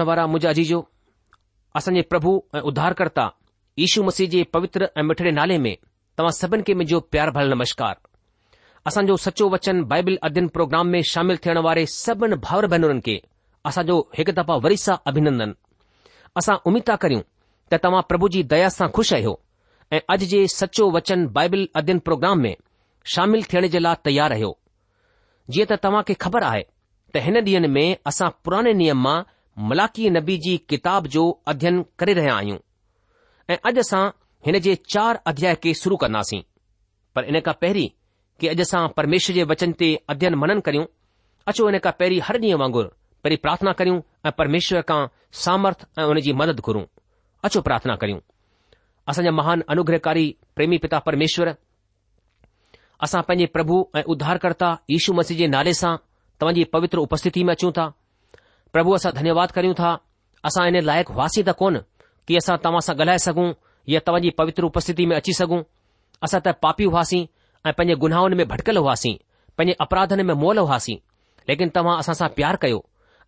मुजा 0.00 0.52
जी 0.58 0.64
असांजे 1.76 2.00
प्रभु 2.10 2.38
ऐं 2.54 2.60
उधारकर्ता 2.70 3.28
यू 3.78 4.02
मसीह 4.04 4.28
जे 4.28 4.42
पवित्र 4.52 4.86
ऐं 4.98 5.02
मिठड़े 5.08 5.30
नाले 5.38 5.56
में 5.66 5.76
तव्हां 6.18 6.32
सभिनी 6.38 6.62
खे 6.66 6.74
मुंहिंजो 6.74 6.98
प्यार 7.12 7.30
भल 7.36 7.50
नमस्कार 7.52 7.94
असांजो 8.86 9.16
सचो 9.24 9.48
वचन 9.54 9.82
बाइबिल 9.92 10.18
अध्यन 10.28 10.46
प्रोग्राम 10.56 10.88
में 10.94 11.00
शामिल 11.12 11.36
थियण 11.44 11.58
वारे 11.66 11.84
सबनि 11.94 12.36
भावर 12.46 12.66
भेनरुनि 12.74 13.00
खे 13.06 13.16
असांजो 13.70 13.96
हिकु 14.18 14.32
दफ़ा 14.40 14.56
वरी 14.64 14.76
सां 14.84 14.96
अभिनंदन 15.10 15.54
असां 16.40 16.56
उमीद 16.70 16.82
ता 16.90 16.96
करियूं 17.04 17.22
त 17.72 17.80
तव्हां 17.84 18.02
प्रभु 18.10 18.28
जी 18.36 18.42
दया 18.54 18.68
सां 18.78 18.88
खु़शि 18.98 19.14
आहियो 19.18 19.34
ऐं 19.96 20.00
अॼु 20.16 20.26
जे 20.34 20.42
सचो 20.60 20.90
वचन 20.98 21.26
बाइबिल 21.38 21.66
अध्यन 21.82 21.98
प्रोग्राम 22.08 22.40
में 22.46 22.54
शामिल 23.14 23.44
थियण 23.52 23.68
जे 23.76 23.82
लाइ 23.86 24.02
तयार 24.10 24.30
रहियो 24.36 24.52
जीअं 25.54 25.66
त 25.72 25.82
तव्हां 25.86 26.02
खे 26.10 26.18
ख़बर 26.26 26.48
आहे 26.52 26.62
त 27.14 27.28
हिन 27.28 27.44
ॾींह 27.48 27.68
में 27.78 27.86
असां 28.12 28.30
पुराणे 28.44 28.72
नियम 28.82 29.06
मां 29.08 29.18
ملکی 29.56 30.10
نبی 30.10 30.32
جی 30.44 30.58
کتاب 30.68 31.04
جو 31.14 31.24
અધ્યયન 31.46 31.84
કરી 31.96 32.14
રહ્યા 32.16 32.38
આયું 32.40 32.60
એ 33.52 33.58
અજસા 33.68 34.12
હેને 34.46 34.58
જે 34.66 34.72
4 34.96 35.20
અધ્યાય 35.30 35.60
કે 35.62 35.70
શરૂ 35.80 35.98
કરનાસી 36.02 36.42
પર 37.14 37.24
ઇને 37.30 37.40
કા 37.46 37.56
પહેરી 37.62 37.90
કે 38.40 38.46
અજસા 38.54 38.86
પરમેશ્વર 38.96 39.34
જે 39.38 39.44
वचन 39.50 39.72
તે 39.80 39.88
અધ્યયન 40.12 40.38
મનન 40.40 40.62
કરું 40.66 40.86
અચો 41.50 41.68
ઇને 41.70 41.80
કા 41.84 41.96
પહેરી 42.00 42.20
હરની 42.26 42.54
વાંગર 42.62 42.86
પહેરી 43.22 43.42
પ્રાર્થના 43.44 43.78
કરું 43.80 44.00
પરમેશ્વર 44.38 44.82
કા 44.90 45.02
સામર્થ 45.44 45.82
અને 45.96 46.06
ઉની 46.12 46.32
મદદ 46.38 46.60
કરું 46.66 46.86
અચો 47.46 47.58
પ્રાર્થના 47.66 48.00
કરું 48.02 48.20
અસ 49.10 49.18
મહાન 49.40 49.60
અનુગ્રહકારી 49.72 50.34
પ્રેમી 50.56 50.80
પિતા 50.84 51.00
પરમેશ્વર 51.06 51.48
અસા 53.04 53.26
પજે 53.28 53.46
પ્રભુ 53.54 53.76
ઉધારકર્તા 54.12 54.74
ઈસુ 54.94 55.10
મસીજે 55.16 55.46
નાલેસા 55.48 55.98
તમજી 56.40 56.70
પવિત્ર 56.72 56.98
ઉપસ્થિતિ 57.06 57.44
મે 57.46 57.54
છું 57.60 57.72
તા 57.78 57.92
प्रभु 58.72 58.92
असां 58.96 59.12
धन्यवाद 59.14 59.50
करियूं 59.52 59.74
था 59.80 59.88
असां 60.48 60.66
इन 60.68 60.76
लाइक़ु 60.84 61.14
हुआसीं 61.14 61.42
त 61.44 61.50
कोन 61.60 61.74
की 62.28 62.36
असां 62.36 62.56
तव्हां 62.64 62.80
सां 62.86 62.94
ॻाल्हाए 62.96 63.18
सघूं 63.26 63.52
या 63.92 64.00
तव्हांजी 64.06 64.30
पवित्र 64.38 64.64
उपस्थिति 64.70 65.06
में 65.06 65.16
अची 65.16 65.32
सघूं 65.40 65.60
असां 66.26 66.40
त 66.46 66.54
पापी 66.62 66.84
हुआसीं 66.92 67.24
ऐं 67.66 67.72
पंहिंजे 67.78 67.94
गुनाहनि 68.04 68.36
में 68.40 68.46
भटकियल 68.48 68.76
हुआसीं 68.82 69.14
पंहिंजे 69.58 69.76
अपराधन 69.84 70.24
में 70.26 70.34
मोल 70.44 70.58
हुआसीं 70.58 70.96
लेकिन 71.48 71.68
तव्हां 71.76 71.98
असां 72.04 72.14
सां 72.22 72.28
प्यार 72.36 72.56
कयो 72.62 72.80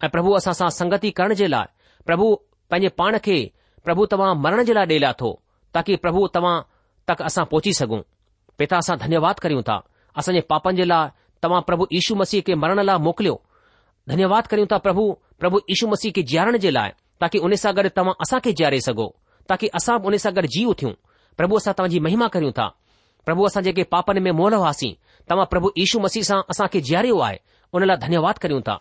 ऐं 0.04 0.08
प्रभु 0.14 0.38
सां 0.46 0.70
संगति 0.80 1.10
करण 1.18 1.34
जे 1.40 1.46
लाइ 1.54 1.68
प्रभु 2.06 2.28
पंहिंजे 2.70 2.88
पाण 3.02 3.18
खे 3.26 3.36
प्रभु 3.84 4.06
तव्हां 4.14 4.34
मरण 4.44 4.64
जे 4.64 4.72
लाइ 4.78 4.86
ॾे 4.94 4.98
लाथो 5.06 5.30
ताकी 5.74 5.96
प्रभु 6.06 6.26
तव्हां 6.36 6.56
तक 7.08 7.22
असां 7.28 7.44
पहुची 7.52 7.72
सघूं 7.80 8.00
पिता 8.58 8.76
असां 8.84 8.96
धन्यवाद 9.04 9.38
करियूं 9.44 9.62
था 9.70 9.76
असांजे 10.18 10.40
पापनि 10.52 10.76
जे 10.80 10.84
लाइ 10.92 11.08
तव्हां 11.42 11.60
प्रभु 11.68 11.86
यीशू 11.92 12.14
मसीह 12.22 12.40
खे 12.46 12.54
मरण 12.64 12.80
लाइ 12.88 12.98
मोकिलियो 13.06 13.40
धन्यवाद 14.08 14.46
करियूं 14.52 14.66
था 14.70 14.78
प्रभु 14.86 15.02
પ્રભુ 15.38 15.58
ઈસુ 15.70 15.88
મસી 15.88 16.12
કે 16.12 16.22
જ્યારણ 16.22 16.58
જે 16.60 16.70
લાય 16.70 16.94
તાકી 17.20 17.40
ઉને 17.46 17.56
સગર 17.58 17.90
તમ 17.96 18.08
આસા 18.20 18.40
કે 18.44 18.52
જારે 18.58 18.80
સગો 18.86 19.06
તાકી 19.48 19.70
આસા 19.76 19.98
બને 20.02 20.18
સગર 20.24 20.46
જી 20.54 20.66
ઉ 20.72 20.74
થુ 20.80 20.92
પ્રભુ 21.36 21.54
આસા 21.58 21.74
તમજી 21.78 22.00
મહિમા 22.04 22.28
કરી 22.34 22.48
ઉ 22.52 22.58
તા 22.60 22.70
પ્રભુ 23.24 23.46
આસા 23.46 23.62
જે 23.66 23.72
કે 23.76 23.84
પાપન 23.92 24.18
મે 24.26 24.32
મોલ 24.38 24.54
વાસી 24.64 24.94
તમ 25.28 25.38
પ્રભુ 25.52 25.68
ઈસુ 25.82 26.00
મસી 26.04 26.24
સા 26.30 26.40
આસા 26.50 26.68
કે 26.72 26.80
જારે 26.88 27.12
ઓ 27.16 27.18
આય 27.26 27.38
ઉને 27.74 27.86
લા 27.90 27.96
ધન્યવાદ 28.02 28.36
કરી 28.42 28.56
ઉ 28.60 28.60
તા 28.68 28.78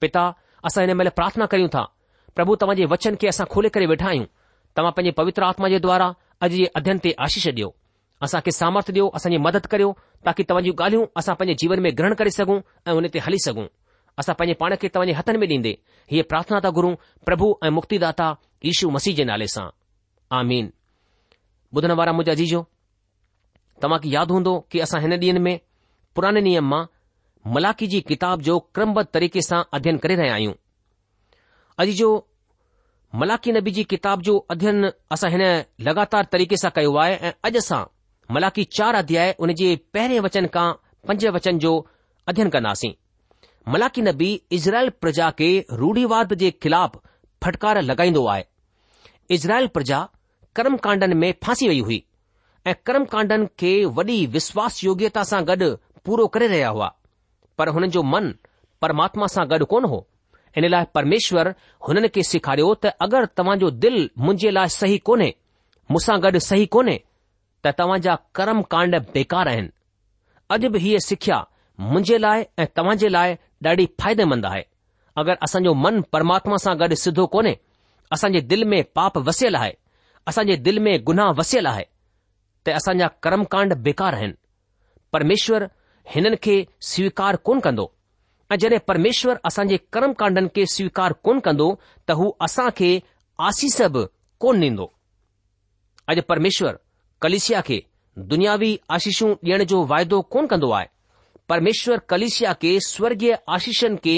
પિતા 0.00 0.28
આસા 0.66 0.84
ઇને 0.84 0.94
મેલે 0.98 1.10
પ્રાર્થના 1.16 1.48
કરી 1.52 1.68
ઉ 1.68 1.74
તા 1.76 1.86
પ્રભુ 2.34 2.56
તમજી 2.60 2.88
વચન 2.90 3.16
કે 3.20 3.26
આસા 3.28 3.46
ખોલે 3.50 3.70
કરે 3.74 3.86
બેઠા 3.92 4.12
હી 4.16 4.24
ઉ 4.24 4.28
તમ 4.74 4.88
પજે 4.96 5.12
પવિત્ર 5.16 5.44
આત્મા 5.44 5.68
જે 5.72 5.78
દ્વારા 5.84 6.16
અજી 6.44 6.68
અધ્યયન 6.76 7.00
તે 7.04 7.10
આશીષ 7.20 7.52
દિયો 7.56 7.72
આસા 8.24 8.40
કે 8.46 8.50
સામર્થ્ય 8.60 8.92
દિયો 8.96 9.10
આસાની 9.16 9.38
મદદ 9.44 9.66
કર્યો 9.72 9.92
તાકી 10.24 10.48
તમજી 10.48 10.72
ગાળીઓ 10.80 11.04
આસા 11.18 11.36
પજે 11.38 11.54
જીવન 11.60 11.80
મે 11.84 11.92
ગ્રહણ 11.96 12.16
કરી 12.18 12.32
સગુ 12.38 12.54
અને 12.88 12.96
ઉને 12.98 13.08
તે 13.14 13.18
હલી 13.26 13.38
સગુ 13.46 13.62
असां 14.18 14.34
पंहिंजे 14.34 14.54
पाण 14.60 14.74
खे 14.80 14.88
तव्हांजे 14.94 15.12
हथनि 15.18 15.38
में 15.38 15.46
ॾींदे 15.50 15.72
हीअ 16.10 16.22
प्रार्थना 16.28 16.58
था 16.64 16.70
गुरु 16.78 16.94
प्रभु 17.26 17.48
ऐं 17.64 17.70
मुक्तिदाता 17.78 18.30
ईशू 18.70 18.90
मसीह 18.96 19.14
जे 19.20 19.24
नाले 19.30 19.46
सां 19.54 19.66
आमीन 20.38 20.70
ॿुधण 21.76 21.90
वारा 22.00 22.12
मुंहिंजा 22.18 22.44
जो 22.52 22.64
तव्हांखे 23.82 24.08
यादि 24.16 24.32
हूंदो 24.34 24.54
कि 24.70 24.80
असां 24.86 25.00
हिन 25.02 25.12
ॾींहनि 25.22 25.40
में 25.46 25.58
पुराने 26.14 26.40
नियम 26.48 26.66
मां 26.72 26.84
मलाकी 27.54 27.86
जी 27.92 28.00
किताब 28.10 28.40
जो 28.46 28.58
क्रमबद्ध 28.74 29.06
तरीक़े 29.14 29.42
सां 29.50 29.62
अध्यन 29.78 29.98
करे 30.04 30.16
रहिया 30.20 30.34
आहियूं 30.34 30.54
अॼु 31.84 31.92
जो 32.00 32.08
मलाकी 33.20 33.52
नबी 33.52 33.70
जी 33.76 33.82
किताब 33.92 34.20
जो 34.26 34.34
अध्ययन 34.54 34.90
असां 35.16 35.30
हिन 35.36 35.44
लॻातार 35.88 36.24
तरीक़े 36.32 36.56
सां 36.64 36.70
कयो 36.74 36.94
आहे 37.04 37.14
ऐं 37.28 37.32
अॼु 37.48 37.58
असां 37.62 37.82
मलाकी 38.36 38.64
चार 38.78 38.94
अध्याय 39.02 39.34
उन 39.46 39.52
जे 39.62 39.74
पहिरें 39.96 40.18
वचन 40.28 40.46
खां 40.56 40.66
पंज 41.08 41.26
वचन 41.38 41.58
जो 41.64 41.72
अध्यन 42.32 42.48
कंदासीं 42.56 42.92
मलाकी 43.70 44.02
नबी 44.02 44.28
इज़राइल 44.52 44.88
प्रजा 45.00 45.28
खे 45.38 45.48
रूढ़ीवाद 45.80 46.32
जे 46.42 46.50
ख़िलाफ़ु 46.62 47.00
फटकार 47.44 47.80
लॻाईंदो 47.82 48.24
आहे 48.28 48.44
इज़राइल 49.34 49.66
प्रजा 49.74 49.98
कर्मकांडन 50.56 51.16
में 51.16 51.32
फासी 51.42 51.68
वई 51.68 51.80
हुई 51.88 52.02
ऐं 52.70 52.74
कर्मकांडन 52.86 53.46
खे 53.58 53.72
वॾी 53.98 54.16
विश्वास 54.36 54.82
योग्यता 54.84 55.22
सां 55.30 55.42
गॾु 55.50 55.68
पूरो 56.06 56.26
करे 56.36 56.46
रहिया 56.54 56.68
हुआ 56.78 56.88
पर 57.58 57.68
हुननि 57.76 57.88
जो 57.98 58.02
मन 58.14 58.32
परमात्मा 58.82 59.26
सां 59.34 59.46
गॾु 59.52 59.64
कोन 59.74 59.84
हो 59.92 59.98
इन 60.58 60.66
लाइ 60.70 60.84
परमेश्वर 60.94 61.52
हुननि 61.88 62.08
खे 62.16 62.22
सेखारियो 62.32 62.74
त 62.86 62.92
अगरि 63.08 63.26
तव्हांजो 63.42 63.70
दिलि 63.84 64.08
मुंहिंजे 64.24 64.50
लाइ 64.58 64.68
सही 64.80 64.98
कोन्हे 65.10 65.28
मुसां 65.96 66.16
गॾु 66.26 66.38
सही 66.48 66.66
कोन्हे 66.78 66.96
त 67.64 67.74
तव्हांजा 67.82 68.16
कर्मकांड 68.40 68.98
बेकार 69.14 69.48
आहिनि 69.54 69.70
अॼु 70.56 70.70
बि 70.76 70.82
हीअ 70.88 70.98
सिख्या 71.08 71.38
मुंहिंजे 71.92 72.18
लाइ 72.28 72.44
ऐं 72.58 72.66
तव्हां 72.76 72.96
जे 73.04 73.08
लाइ 73.18 73.36
ॾाढी 73.66 73.86
फ़ाइदेमंद 74.00 74.46
आहे 74.46 74.62
अगरि 75.20 75.34
असांजो 75.46 75.72
मन 75.84 76.00
परमात्मा 76.14 76.56
सां 76.64 76.74
गॾु 76.82 76.94
सिधो 77.02 77.26
कोन्हे 77.34 77.54
असांजे 78.16 78.40
दिलि 78.52 78.64
में 78.72 78.82
पाप 78.98 79.18
वसियल 79.26 79.54
आहे 79.56 79.72
असांजे 80.30 80.56
दिलि 80.68 80.80
में 80.86 80.92
गुनाह 81.10 81.32
वसियल 81.40 81.66
आहे 81.72 81.84
त 82.66 82.68
असांजा 82.78 83.06
कर्मकांड 83.26 83.74
बेकार 83.88 84.14
आहिनि 84.20 84.34
परमेश्वर 85.12 85.66
हिननि 86.14 86.36
खे 86.44 86.54
स्वीकार 86.92 87.36
कोन 87.48 87.58
कंदो 87.66 87.86
ऐं 88.52 88.56
जॾहिं 88.62 88.78
परमेश्वर 88.88 89.36
असांजे 89.50 89.76
कर्मकांडनि 89.92 90.48
खे 90.56 90.64
स्वीकार 90.76 91.12
कोन 91.26 91.38
कंदो 91.46 91.70
त 92.08 92.12
हू 92.20 92.30
असां 92.48 92.68
खे 92.78 92.90
आसीस 93.48 93.80
बि 93.94 94.04
कोन 94.44 94.60
ॾींदो 94.64 94.86
अॼु 96.10 96.22
परमेश्वर 96.30 96.74
कलिसिया 97.22 97.60
खे 97.66 97.80
दुनियावी 98.30 98.76
आशीषूं 98.96 99.32
ॾियण 99.46 99.62
जो 99.72 99.84
वाइदो 99.92 100.20
कोन 100.32 100.46
कंदो 100.52 100.70
आहे 100.78 100.88
પરમેશ્વર 101.50 101.98
કલિશિયા 102.10 102.60
કે 102.62 102.70
સ્વર્ગીય 102.90 103.36
આશીષન 103.54 103.96
કે 104.04 104.16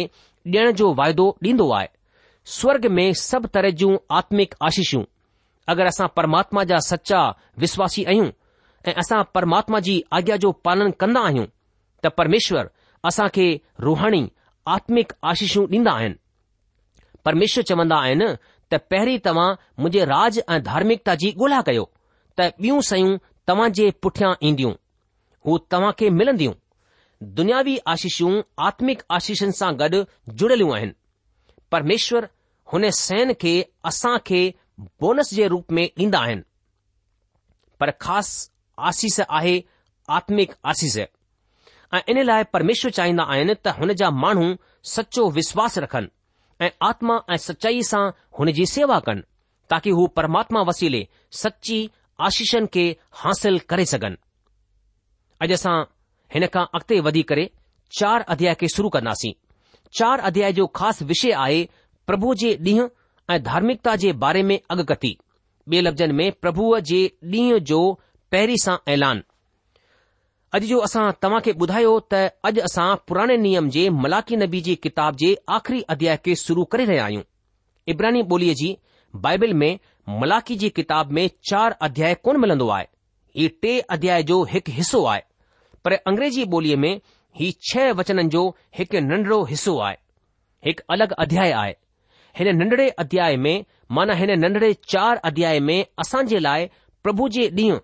દેણ 0.55 0.77
જો 0.81 0.89
વાયદો 0.99 1.27
દીંદો 1.45 1.67
આય 1.77 1.89
સ્વર્ગ 2.57 2.85
મે 2.97 3.05
સબ 3.29 3.43
તરજો 3.55 3.89
આત્મિક 4.19 4.51
આશીષુ 4.67 5.01
અગર 5.73 5.87
અસા 5.93 6.09
પરમાત્મા 6.19 6.65
જા 6.73 6.83
સચ્ચા 6.89 7.27
વિશ્વાસી 7.63 8.05
આયુ 8.11 8.29
કે 8.85 8.93
અસા 9.05 9.23
પરમાત્મા 9.37 9.81
જી 9.87 9.97
આગ્યા 10.17 10.43
જો 10.45 10.51
પાલન 10.65 10.93
કન્ના 11.01 11.25
આયુ 11.29 11.47
તા 12.03 12.13
પરમેશ્વર 12.19 12.67
અસા 13.11 13.29
કે 13.37 13.47
રોહણી 13.87 14.27
આત્મિક 14.77 15.17
આશીષુ 15.29 15.63
દીંદા 15.73 15.97
આયન 15.99 16.15
પરમેશ્વર 17.25 17.65
ચવંદા 17.71 18.03
આયન 18.05 18.25
તા 18.71 18.83
પહેરી 18.91 19.19
તમ 19.27 19.41
મુજે 19.83 20.01
રાજ 20.15 20.35
અ 20.53 20.65
ધાર્મિકતા 20.69 21.17
જી 21.23 21.33
ગુલા 21.41 21.63
કયો 21.69 21.87
તા 22.37 22.53
બીઉ 22.63 22.81
સયુ 22.91 23.09
તમજે 23.49 23.87
પુઠયા 24.03 24.39
ઇંદીઉ 24.49 24.73
હો 25.45 25.53
તમ 25.71 25.85
કે 26.01 26.07
મિલદીઉ 26.19 26.53
दुनियावी 27.23 27.77
आशीषूं 27.93 28.31
आत्मिक 28.67 29.03
आशीषनि 29.17 29.53
सां 29.59 29.73
गॾु 29.81 30.03
जुड़ियल 30.41 30.63
आहिनि 30.77 30.93
परमेश्वर 31.73 32.29
हुन 32.73 32.89
सहन 32.99 33.33
खे 33.43 33.53
असांखे 33.91 34.43
बोनस 35.01 35.33
जे 35.35 35.47
रूप 35.53 35.73
में 35.79 35.85
ॾींदा 36.01 36.19
आहिनि 36.27 36.43
पर 37.81 37.91
ख़ासि 38.01 38.49
आशीष 38.91 39.19
आहे 39.29 39.57
आत्मिक 40.17 40.55
आशीष 40.73 40.97
ऐं 41.95 42.01
इन 42.09 42.23
लाइ 42.25 42.45
परमेश्वर 42.53 42.91
चाहींदा 42.99 43.25
आहिनि 43.35 43.55
त 43.65 43.75
हुन 43.79 43.93
जा 44.03 44.11
माण्हू 44.25 44.47
सच्चो 44.97 45.29
विश्वासु 45.39 45.81
रखनि 45.87 46.09
ऐं 46.67 46.71
आत्मा 46.89 47.19
ऐं 47.35 47.43
सचाईअ 47.49 47.83
सां 47.93 48.05
हुन 48.39 48.53
जी 48.59 48.67
सेवा 48.77 48.99
कनि 49.09 49.23
ताकी 49.71 49.91
हू 49.99 50.07
परमात्मा 50.19 50.63
वसीले 50.71 51.07
सची 51.43 51.81
आशीषनि 52.29 52.67
खे 52.75 52.85
हासिल 53.23 53.59
करे 53.71 53.85
सघनि 53.95 54.17
अॼु 55.45 55.55
असां 55.61 55.77
हिन 56.35 56.47
खां 56.55 56.65
अॻिते 56.77 56.99
वधी 57.07 57.23
करे 57.31 57.51
चार 57.99 58.21
अध्याय 58.35 58.55
खे 58.61 58.69
शुरू 58.75 58.89
कंदासीं 58.93 59.33
चार 59.99 60.19
अध्याय 60.29 60.53
जो 60.59 60.67
ख़ासि 60.77 61.05
विषय 61.11 61.33
आहे 61.45 61.59
प्रभु 62.07 62.35
जे 62.43 62.53
ॾींहुं 62.67 62.87
ऐं 63.35 63.43
धार्मिकता 63.49 63.95
जे 64.05 64.13
बारे 64.25 64.43
में 64.51 64.59
अॻिती 64.75 65.11
ॿिए 65.73 65.81
लफ़्ज़नि 65.81 66.13
में 66.21 66.31
प्रभुअ 66.45 66.79
जे 66.91 67.01
ॾींहुं 67.35 67.59
जो 67.71 67.81
पहिरीं 68.33 68.57
सां 68.63 68.77
ऐलान 68.93 69.23
अॼु 70.57 70.67
जो 70.71 70.79
असां 70.87 71.03
तव्हां 71.23 71.41
खे 71.47 71.53
ॿुधायो 71.67 71.99
त 72.15 72.21
अॼु 72.51 72.63
असां 72.71 72.89
पुराणे 73.09 73.37
नियम 73.47 73.69
जे 73.77 73.89
मलाकी 74.05 74.37
नबी 74.45 74.61
जी 74.69 74.75
किताब 74.87 75.17
जे 75.25 75.35
आख़िरी 75.59 75.81
अध्याय 75.97 76.17
खे 76.25 76.35
शुरु 76.45 76.65
करे 76.77 76.85
रहिया 76.93 77.05
आहियूं 77.05 77.23
इब्राहिम 77.95 78.27
ॿोलीअ 78.35 78.55
जी 78.63 78.71
बाइबिल 79.29 79.53
में 79.65 79.71
मलाकी 80.25 80.57
जी 80.65 80.69
किताब 80.81 81.11
में 81.19 81.29
चार 81.51 81.77
अध्याय 81.89 82.15
कोन 82.25 82.41
मिलन्दो 82.47 82.69
आहे 82.79 82.87
ही 83.41 83.49
टे 83.63 83.79
अध्याय 83.99 84.23
जो 84.33 84.43
हिकु 84.55 84.73
हिसो 84.81 85.05
आहे 85.15 85.23
पर 85.85 85.93
अंग्रेज़ी 86.07 86.45
ॿोलीअ 86.57 86.77
में 86.79 86.95
ही 87.39 87.51
छह 87.71 87.93
वचननि 87.99 88.29
जो 88.35 88.43
हिकु 88.79 89.01
नंढड़ो 89.07 89.43
हिसो 89.53 89.77
आहे 89.87 89.97
हिकु 90.67 90.83
अलॻि 90.95 91.15
अध्याय 91.25 91.51
आहे 91.63 91.75
हिन 92.39 92.57
नंढड़े 92.57 92.89
अध्याय 93.05 93.37
में 93.47 93.55
माना 93.99 94.15
हिन 94.21 94.31
नंढड़े 94.45 94.73
चार 94.93 95.17
अध्याय 95.31 95.61
में 95.69 95.85
असां 96.05 96.25
जे 96.27 96.39
लाइ 96.49 96.69
प्रभु 97.05 97.29
जे 97.37 97.49
ॾींहुं 97.61 97.79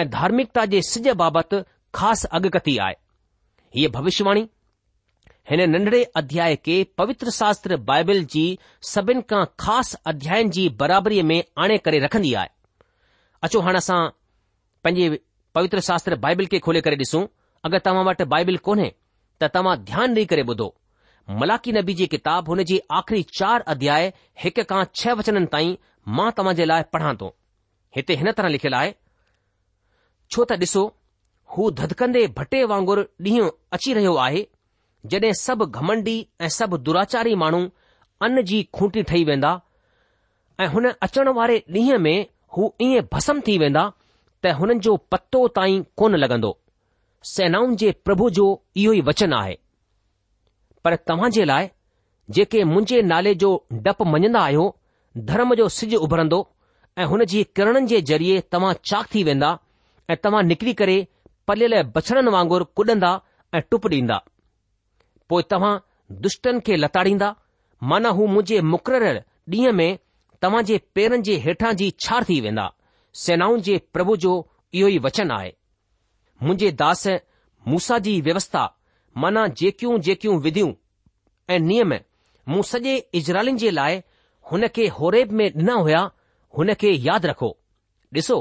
ऐं 0.00 0.08
धार्मिकता 0.10 0.64
जे 0.74 0.82
सिज 0.90 1.08
बाबति 1.22 1.62
ख़ासि 2.00 2.28
अॻकथी 2.38 2.76
आहे 2.86 2.94
हीअ 3.76 3.90
भविष्यवाणी 3.98 4.46
हिन 5.50 5.62
नंढड़े 5.70 6.02
अध्याय 6.20 6.56
खे 6.66 6.82
पवित्र 6.98 7.30
शास्त्र 7.40 7.76
बाइबल 7.90 8.22
जी 8.34 8.44
खां 9.32 9.44
ख़ासि 9.64 9.96
अध्याय 10.12 10.44
जी 10.56 10.68
बराबरीअ 10.82 11.24
में 11.32 11.42
आणे 11.64 11.78
करे 11.88 11.98
रखंदी 12.04 12.32
आहे 12.42 12.48
अचो 13.48 13.60
हाणे 13.66 13.78
असां 13.78 14.00
पंहिंजे 14.84 15.20
पवित्र 15.54 16.16
बाइबल 16.26 16.46
खे 16.52 16.58
खोले 16.66 16.80
करे 16.88 16.96
ॾिसूं 17.04 17.26
अगरि 17.68 17.78
तव्हां 17.86 18.04
वटि 18.06 18.24
बाइबिल 18.34 18.56
कोन्हे 18.66 18.88
त 19.40 19.48
तव्हां 19.54 19.74
ध्यानु 19.90 20.14
ॾेई 20.18 20.26
करे 20.32 20.42
ॿुधो 20.52 20.68
मलाकी 21.40 21.72
नबी 21.76 21.94
जी 21.98 22.06
किताब 22.14 22.46
हुन 22.50 22.62
जी 22.70 22.78
आख़िरी 22.98 23.22
चार 23.38 23.60
अध्याय 23.72 24.04
हिक 24.44 24.60
खां 24.70 24.84
छह 25.00 25.16
वचननि 25.20 25.46
ताईं 25.54 25.74
मां 26.20 26.30
तव्हां 26.38 26.54
जे 26.60 26.64
लाइ 26.70 26.82
पढ़ा 26.94 27.12
थो 27.22 27.28
हिते 27.96 28.16
हिन 28.20 28.32
तरह 28.38 28.48
लिखियलु 28.56 28.76
आहे 28.78 28.94
छो 30.30 30.44
त 30.52 30.58
ॾिसो 30.66 30.84
हू 31.56 31.68
धदकंदे 31.82 32.22
भटे 32.38 32.62
वांगुरु 32.72 33.04
ॾींहुं 33.28 33.50
अची 33.78 33.92
रहियो 34.00 34.14
आहे 34.28 34.42
जडे॒ 35.14 35.32
सभु 35.46 35.66
घमंडी 35.80 36.16
ऐं 36.46 36.50
सभु 36.56 36.78
दुराचारी 36.86 37.34
माण्हू 37.44 37.60
अन 38.28 38.42
जी 38.52 38.62
खूंटी 38.78 39.02
ठही 39.12 39.22
वेंदा 39.32 39.52
ऐं 40.64 40.68
हुन 40.76 40.90
अचण 41.08 41.32
वारे 41.40 41.60
ॾींहं 41.80 42.02
में 42.08 42.16
हू 42.56 42.72
ईअं 42.88 43.08
भसम 43.14 43.46
थी 43.50 43.58
वेंदा 43.64 43.86
त 44.42 44.56
हुननि 44.62 44.80
जो 44.88 44.96
पतो 45.14 45.46
ताईं 45.60 45.82
कोन 46.02 46.16
लॻंदो 46.24 46.54
सेनाउनि 47.28 47.76
जे 47.80 47.90
प्रभु 48.04 48.28
जो 48.38 48.44
इहो 48.82 48.92
ई 48.92 49.00
वचन 49.08 49.32
आहे 49.38 49.56
पर 50.84 50.94
तव्हां 51.10 51.30
जे 51.36 51.44
लाइ 51.50 51.66
जेके 52.36 52.62
मुंजे 52.70 53.00
नाले 53.12 53.34
जो 53.42 53.50
डपु 53.88 54.04
मञंदा 54.12 54.40
आहियो 54.44 54.64
धर्म 55.30 55.54
जो 55.60 55.68
सिज 55.76 55.94
उभरंदो 56.06 56.38
ऐं 56.98 57.04
हुन 57.12 57.24
जी 57.32 57.42
किरणनि 57.58 57.86
जे 57.92 58.00
ज़रिए 58.10 58.40
तव्हां 58.56 58.72
चाक 58.90 59.06
थी 59.14 59.22
वेंदा 59.28 59.50
ऐं 60.10 60.16
तव्हां 60.24 60.42
निकिरी 60.52 60.72
करे 60.80 60.96
पलियल 61.48 61.74
बछड़नि 61.96 62.30
वांगुर 62.36 62.62
कुॾंदा 62.80 63.10
ऐं 63.54 63.60
टुप 63.70 63.86
ॾींदा 63.94 64.18
पो 65.28 65.40
तव्हां 65.54 65.74
दुष्टनि 66.26 66.60
खे 66.66 66.76
लताड़ींदा 66.76 67.34
माना 67.92 68.08
हू 68.20 68.26
मुक़ररु 68.72 69.12
ॾींहं 69.58 69.72
में 69.82 69.88
तव्हां 70.42 70.64
जे 70.72 70.80
पेरनि 70.94 71.22
जे 71.30 71.36
हेठां 71.46 71.74
जी 71.82 71.90
छार 72.04 72.24
थी 72.28 72.40
वेंदा 72.48 72.68
सेनाउनि 73.26 73.62
जे 73.70 73.78
प्रभु 73.94 74.16
जो 74.26 74.34
इहो 74.74 74.88
ई 74.88 74.98
वचन 75.08 75.30
आहे 75.36 75.52
मुंहिंजे 76.42 76.70
दास 76.82 77.06
मूसा 77.72 77.98
जी 78.04 78.20
व्यवस्था 78.26 78.62
माना 79.22 79.46
जेकियूं 79.60 79.98
जेकियूं 80.06 80.38
विधियूं 80.42 80.72
ऐं 81.54 81.58
नियम 81.70 81.92
मूं 82.48 82.62
सॼे 82.70 82.94
इजरालिन 83.20 83.56
जे 83.62 83.70
लाइ 83.70 84.00
हुन 84.52 84.66
खे 84.76 84.86
होरेब 85.00 85.32
में 85.40 85.46
ॾिना 85.50 85.74
हुया 85.84 85.98
हुन 86.58 86.72
खे 86.82 86.92
यादि 87.08 87.28
रखो 87.28 87.48
ॾिसो 88.18 88.38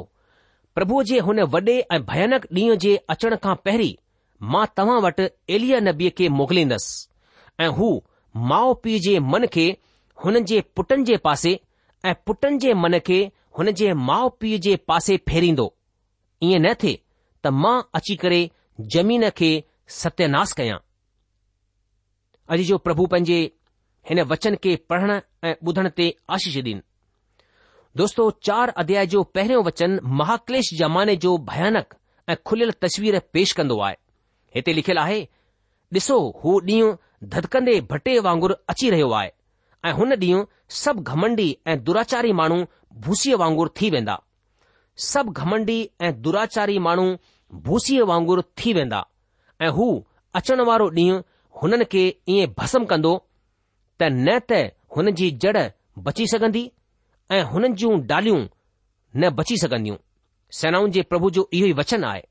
प्रभुअ 0.76 1.02
जे 1.12 1.20
हुन 1.30 1.42
वॾे 1.56 1.60
ऐं 1.96 2.00
भयानक 2.12 2.46
ॾींहं 2.54 2.78
जे 2.86 2.96
अचण 3.16 3.36
खां 3.46 3.56
पहिरीं 3.66 3.94
मां 4.54 4.66
तव्हां 4.80 5.00
वटि 5.08 5.28
एलिया 5.56 5.80
नबीअ 5.90 6.12
खे 6.18 6.30
मोकिलींदसि 6.38 7.64
ऐं 7.64 7.68
हू 7.80 7.90
माउ 8.52 8.74
पीउ 8.84 9.00
जे 9.08 9.18
मन 9.34 9.46
खे 9.58 9.66
हुननि 10.24 10.42
जे 10.54 10.62
पुटनि 10.78 11.04
जे 11.12 11.18
पासे 11.28 11.60
ऐं 12.12 12.16
पुटनि 12.30 12.58
जे 12.66 12.74
मन 12.86 13.00
खे 13.10 13.20
हुन 13.58 13.72
जे 13.82 13.94
माउ 14.10 14.30
पीउ 14.40 14.58
जे 14.70 14.76
पासे 14.94 15.18
फेरींदो 15.32 15.68
ईअं 16.50 16.62
न 16.66 16.74
थिए 16.84 16.98
त 17.44 17.48
मां 17.64 17.80
अची 17.98 18.16
करे 18.24 18.42
जमीन 18.96 19.30
खे 19.38 19.52
सत्यानाश 20.02 20.52
कयां 20.60 20.78
अॼु 22.54 22.64
जो 22.70 22.78
प्रभु 22.88 23.06
पंहिंजे 23.14 23.40
हिन 24.10 24.22
वचन 24.34 24.56
खे 24.64 24.76
पढ़ण 24.90 25.20
ऐं 25.48 25.54
ॿुधण 25.70 25.88
ते 25.98 26.06
आशीष 26.36 26.58
डि॒न 26.68 26.80
दोस्तो 28.02 28.30
चार 28.48 28.70
अध्याय 28.84 29.06
जो 29.14 29.22
पहिरियों 29.38 29.64
वचन 29.68 30.00
महाक्लेश 30.22 30.74
जमाने 30.82 31.16
जो 31.26 31.38
भयानक 31.52 31.96
ऐं 32.30 32.36
खुलियल 32.46 32.72
तस्वीर 32.86 33.20
पेश 33.34 33.54
कंदो 33.60 33.80
आहे 33.88 33.96
हिते 34.56 34.74
लिखियलु 34.80 35.02
आहे 35.02 35.20
ॾिसो 35.98 36.18
हू 36.44 36.60
ॾींहुं 36.72 36.94
धदकंदे 37.36 37.80
भटे 37.92 38.20
वांगुर 38.30 38.56
अची 38.74 38.90
रहियो 38.96 39.10
आहे 39.20 39.32
ऐं 39.88 39.94
हुन 40.02 40.14
ॾींहुं 40.26 40.44
सभु 40.84 41.02
घमंडी 41.14 41.50
ऐं 41.68 41.78
दुराचारी 41.84 42.32
माण्हू 42.44 42.60
भूसीअ 43.08 43.38
वांगुरु 43.44 43.70
थी 43.82 43.90
वेंदा 43.96 44.18
सभु 45.08 45.32
घमंडी 45.42 45.80
ऐं 46.06 46.12
दुराचारी 46.22 46.78
माण्हू 46.88 47.06
भूसीअ 47.66 48.06
वांगुरु 48.10 48.42
थी 48.58 48.74
वेंदा 48.78 49.00
ऐं 49.66 49.70
हू 49.78 49.86
अचण 50.40 50.62
वारो 50.70 50.88
ॾींहुं 50.98 51.20
हुननि 51.62 51.86
खे 51.92 52.04
ईअं 52.34 52.54
भसम 52.58 52.86
कंदो 52.92 53.14
त 54.00 54.04
न 54.20 54.38
त 54.52 54.62
हुन 54.96 55.12
जी 55.20 55.30
जड़ 55.44 55.58
बची 56.08 56.26
सघंदी 56.34 56.64
ऐं 57.36 57.44
हुननि 57.52 57.74
जूं 57.80 57.94
डालियूं 58.12 58.42
न 59.22 59.30
बची 59.40 59.58
सघंदियूं 59.64 59.98
सेनाउनि 60.60 60.92
जे 60.98 61.02
प्रभु 61.12 61.30
जो 61.38 61.48
इहो 61.54 61.68
ई 61.68 61.74
वचन 61.80 62.04
आहे 62.12 62.24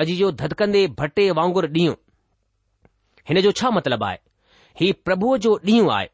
अॼु 0.00 0.14
जो 0.20 0.30
धदकंदे 0.42 0.86
भटे 1.00 1.30
वांगुर 1.38 1.68
ॾींहुं 1.78 1.94
हिन 3.28 3.40
जो 3.46 3.52
छा 3.62 3.70
मतिलबु 3.78 4.04
आहे 4.04 4.18
ही 4.80 4.92
प्रभुअ 5.06 5.36
जो 5.46 5.54
ॾींहुं 5.72 5.90
आहे 5.96 6.06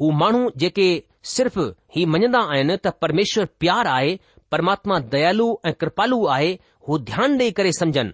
हू 0.00 0.10
माण्हू 0.22 0.50
जेके 0.62 0.88
सिर्फ़ 1.36 1.58
ही 1.96 2.04
मञंदा 2.14 2.40
आहिनि 2.54 2.76
त 2.86 2.92
परमेश्वर 3.04 3.44
प्यार 3.62 3.86
आहे 3.92 4.16
પરમાત્મા 4.54 4.98
દયાળુ 5.14 5.46
એ 5.70 5.72
કૃપાળુ 5.80 6.18
આહે 6.34 6.50
હો 6.88 6.98
ધ્યાન 7.08 7.32
લે 7.40 7.46
કરે 7.60 7.72
સમજન 7.78 8.08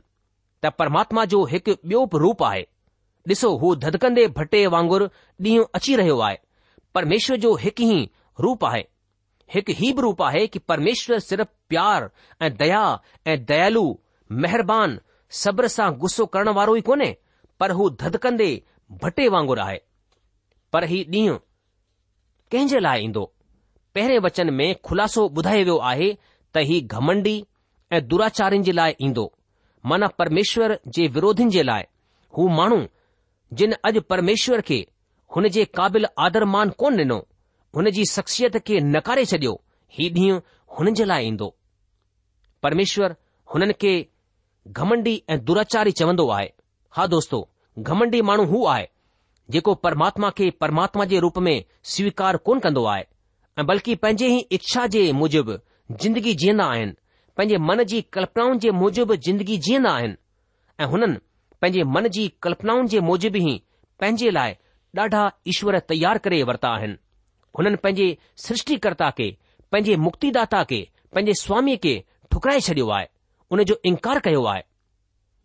તા 0.64 0.72
પરમાત્મા 0.82 1.24
જો 1.32 1.40
હક 1.52 1.66
બ્યુપ 1.90 2.12
રૂપ 2.24 2.40
આહે 2.48 2.62
દિસો 3.32 3.50
હો 3.62 3.72
ધડકંદે 3.82 4.24
ભટે 4.38 4.60
વાંગુર 4.74 5.02
દી 5.46 5.58
અચી 5.80 5.96
રહે 6.00 6.06
હો 6.12 6.16
આહે 6.28 6.38
પરમેશ્વર 6.96 7.38
જો 7.44 7.52
હક 7.64 7.84
હી 7.92 8.00
રૂપ 8.46 8.64
આહે 8.70 8.82
હક 9.56 9.74
હી 9.82 9.92
રૂપ 10.06 10.24
આહે 10.28 10.42
કે 10.56 10.62
પરમેશ્વર 10.72 11.20
સિર્ફ 11.28 11.52
પ્યાર 11.72 12.08
એ 12.46 12.50
દયા 12.62 12.90
એ 13.32 13.36
દયાળુ 13.52 13.84
મહેરબાન 14.44 14.98
صبرસા 15.42 15.90
ગુસ્સો 16.04 16.24
કરણ 16.32 16.54
વાળો 16.58 16.80
કોને 16.88 17.08
પર 17.60 17.70
હો 17.80 17.84
ધડકંદે 18.00 18.48
ભટે 19.04 19.28
વાંગુર 19.36 19.58
આહે 19.66 19.78
પર 20.72 20.82
હી 20.94 21.04
દી 21.12 21.28
કેંજે 22.52 22.80
લાઈ 22.86 23.06
ઇંદો 23.08 23.24
पहिरें 23.94 24.18
वचन 24.24 24.52
में 24.54 24.66
खुलासो 24.84 25.26
ॿुधायो 25.36 25.64
वियो 25.64 25.76
आहे 25.90 26.12
त 26.54 26.58
ही 26.68 26.80
घमंडी 26.98 27.34
ऐं 27.96 28.00
दुराचारियुनि 28.08 28.64
जे 28.64 28.72
लाइ 28.72 28.94
ईंदो 29.08 29.24
माना 29.90 30.06
परमेश्वर 30.18 30.78
जे 30.94 31.06
विरोधिनि 31.16 31.50
जे 31.56 31.62
लाइ 31.62 31.82
हू 32.38 32.48
माण्हू 32.58 32.78
जिन 33.58 33.72
अॼु 33.88 34.00
परमेश्वर 34.12 34.60
खे 34.68 34.78
हुन 35.36 35.48
जे 35.56 35.64
क़ाबिल 35.78 36.06
आदर 36.26 36.44
मान 36.54 36.70
कोन 36.80 36.96
ॾिनो 37.00 37.18
हुन 37.76 37.90
जी 37.96 38.04
शख्सियत 38.12 38.56
खे 38.66 38.80
नकारे 38.94 39.24
छडि॒यो 39.32 39.54
ही 39.98 40.08
ॾींहुं 40.16 40.40
हुननि 40.78 40.92
जे 41.00 41.04
लाइ 41.12 41.26
ईंदो 41.26 41.54
परमेश्वर 42.62 43.14
हुननि 43.54 43.72
खे 43.82 43.94
घमंडी 44.78 45.16
ऐं 45.30 45.42
दुराचारी 45.44 45.90
चवंदो 46.00 46.28
आहे 46.38 46.48
हा 46.96 47.06
दोस्तो 47.14 47.48
घमंडी 47.88 48.20
माण्हू 48.30 48.44
हू 48.56 48.64
आहे 48.74 48.86
जेको 49.52 49.74
परमात्मा 49.86 50.30
खे 50.38 50.50
परमात्मा 50.64 51.04
जे 51.12 51.18
रूप 51.26 51.38
में 51.48 51.56
स्वीकार 51.94 52.36
कोन 52.48 52.58
कंदो 52.66 52.84
आहे 52.94 53.04
ऐं 53.58 53.64
बल्कि 53.66 53.94
पंहिंजे 54.02 54.26
ई 54.34 54.38
इच्छा 54.56 54.86
जे 54.92 55.00
मुजिबि 55.12 55.56
जिंदगी 56.02 56.32
जीअंदा 56.42 56.64
आहिनि 56.74 56.92
पंहिंजे 57.36 57.56
मन 57.70 57.82
जी 57.90 58.00
कल्पनाउनि 58.16 58.58
जे 58.60 58.70
मुजिबि 58.82 59.16
जिंदगी 59.26 59.56
जीअंदा 59.66 59.90
आहिनि 59.96 60.14
ऐं 60.80 60.86
हुननि 60.92 61.18
पंहिंजे 61.62 61.84
मन 61.96 62.08
जी 62.14 62.26
कल्पनाउनि 62.42 62.88
जे 62.94 63.00
मुज़िब 63.08 63.36
ई 63.36 63.60
पंहिंजे 64.00 64.30
लाइ 64.36 64.54
ॾाढा 64.98 65.20
ईश्वर 65.48 65.78
तयार 65.88 66.18
करे 66.24 66.42
वरिता 66.50 66.68
आहिनि 66.76 66.96
हुननि 67.58 67.76
पंहिंजे 67.84 68.16
सृष्टिकर्ता 68.46 69.10
खे 69.18 69.28
पंहिंजे 69.72 69.96
मुक्तिदाता 70.06 70.62
खे 70.72 70.80
पंहिंजे 71.14 71.34
स्वामी 71.44 71.76
खे 71.84 71.94
ठुकराए 72.32 72.60
छॾियो 72.68 72.88
आहे 72.96 73.06
उन 73.52 73.62
जो 73.70 73.78
इनकार 73.92 74.18
कयो 74.26 74.44
आहे 74.54 74.62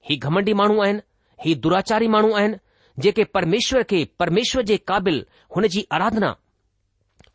ही 0.10 0.18
घमंडी 0.26 0.54
माण्हू 0.64 0.82
आहिनि 0.84 1.02
ही 1.46 1.56
दुराचारी 1.68 2.08
माण्हू 2.16 2.34
आहिनि 2.40 2.58
जेके 3.06 3.24
परमेश्वर 3.38 3.84
खे 3.94 4.04
परमेश्वर 4.20 4.64
जे 4.72 4.78
क़ाबिल 4.92 5.26
हुन 5.56 5.68
जी 5.78 5.88
आराधना 6.00 6.36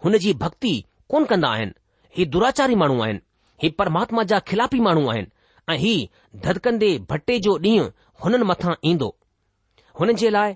हुन 0.04 0.16
जी 0.18 0.32
भक्ति 0.42 0.74
कोन 1.10 1.24
कंदा 1.30 1.48
आहिनि 1.54 1.72
ही 2.16 2.24
दुराचारी 2.34 2.74
माण्हू 2.76 3.00
आहिनि 3.02 3.20
ही 3.62 3.68
परमात्मा 3.78 4.22
जा 4.30 4.38
खिलापी 4.48 4.80
माण्हू 4.86 5.08
आहिनि 5.10 5.26
ऐं 5.72 5.76
ही 5.78 5.92
धदकंदे 6.44 6.96
भट्टे 7.10 7.38
जो 7.44 7.56
ॾींहुं 7.58 7.88
हुननि 8.24 8.44
मथां 8.50 8.74
ईंदो 8.90 9.08
हुननि 10.00 10.14
जे 10.22 10.30
लाइ 10.30 10.54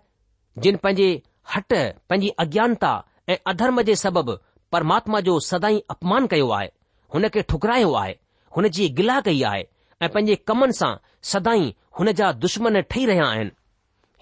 जिन 0.64 0.76
पंहिंजे 0.84 1.08
हट 1.54 1.72
पंहिंजी 2.08 2.28
अज्ञानता 2.44 2.90
ऐं 3.28 3.36
अधर्म 3.52 3.80
जे 3.90 3.94
सबबि 4.02 4.36
परमात्मा 4.72 5.20
जो 5.28 5.38
सदाई 5.50 5.80
अपमान 5.90 6.26
कयो 6.32 6.48
आहे 6.58 6.68
हुन 7.14 7.28
खे 7.34 7.42
ठुकरायो 7.52 7.92
आहे 8.02 8.14
हुन 8.56 8.68
जी 8.78 8.88
गिला 9.00 9.20
कई 9.28 9.42
आहे 9.52 9.60
ऐं 10.02 10.08
पंहिंजे 10.08 10.34
कमनि 10.50 10.72
सां 10.80 10.92
सदाई 11.32 11.74
हुन 11.98 12.12
जा 12.20 12.32
दुश्मन 12.44 12.80
ठही 12.90 13.06
रहिया 13.10 13.26
आहिनि 13.34 13.50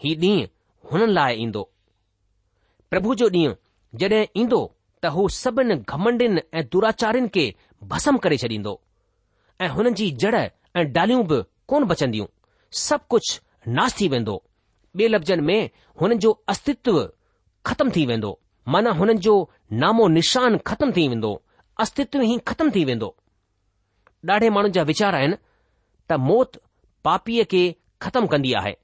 हीउ 0.04 0.20
ॾींहुं 0.20 0.46
हुननि 0.92 1.12
लाइ 1.12 1.42
ईंदो 1.44 1.62
प्रभु 2.90 3.14
जो 3.22 3.28
ॾींहुं 3.38 3.54
जॾहिं 4.02 4.24
ईंदो 4.42 4.62
त 5.04 5.06
हो 5.16 5.22
सभिन 5.44 5.74
घमंडिन 5.94 6.38
ऐं 6.58 6.62
दुराचार 6.72 7.16
खे 7.34 7.44
भस्म 7.90 8.16
करे 8.24 8.36
छॾींदो 8.42 8.72
ऐं 9.64 9.68
हुननि 9.76 9.92
जी 9.98 10.10
जड़ 10.22 10.34
ऐं 10.38 10.84
डालियूं 10.92 11.24
बि 11.30 11.38
कोन 11.68 11.84
बचंदियूं 11.90 12.26
सभु 12.86 13.04
कुझु 13.10 13.72
नाश 13.78 13.92
थी 14.00 14.08
वेंदो 14.14 14.36
ॿिए 14.98 15.08
लफ़्ज़नि 15.14 15.42
में 15.48 15.70
हुननि 16.00 16.16
जो 16.24 16.30
अस्तित्व 16.52 16.96
ख़तमु 17.68 17.90
थी 17.96 18.04
वेंदो 18.12 18.30
माना 18.72 18.90
हुननि 19.00 19.14
जो 19.26 19.34
नामो 19.84 20.08
निशान 20.18 20.56
ख़तमु 20.68 20.92
थी 20.96 21.06
वेंदो 21.12 21.32
अस्तित्व 21.84 22.20
ई 22.22 22.32
ख़तमु 22.48 22.70
थी 22.76 22.84
वेंदो 22.90 23.08
ॾाढे 24.30 24.50
माण्हुनि 24.56 24.74
जा 24.78 24.82
वीचार 24.92 25.12
आहिनि 25.20 25.36
त 26.08 26.20
मौत 26.28 26.50
पापीअ 27.06 27.44
खे 27.52 27.62
ख़तमु 28.04 28.26
कंदी 28.32 28.52
आहे 28.60 28.74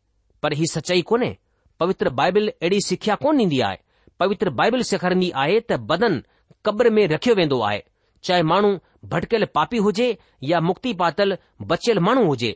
पर 0.42 0.50
हीउ 0.60 0.72
सचाई 0.76 1.02
कोन्हे 1.12 1.32
पवित्र 1.80 2.10
बाइबिल 2.20 2.46
अहिड़ी 2.60 2.80
सिख्या 2.90 3.14
कोन 3.24 3.36
ॾींदी 3.46 3.60
आहे 3.70 3.78
पवित्र 4.20 4.48
बाइबल 4.58 4.80
सेखारींदी 4.88 5.30
आहे 5.42 5.58
त 5.72 5.76
बदन 5.90 6.20
कब्र 6.66 6.90
में 6.96 7.06
रखियो 7.12 7.34
वेंदो 7.34 7.60
आहे 7.68 7.80
चाहे 8.28 8.42
माण्हू 8.50 8.70
भटकियल 9.12 9.44
पापी 9.58 9.78
हुजे 9.84 10.08
या 10.50 10.60
मुक्ति 10.70 10.92
पातल 11.02 11.36
बचियल 11.70 11.98
माण्हू 12.08 12.24
हुजे 12.30 12.50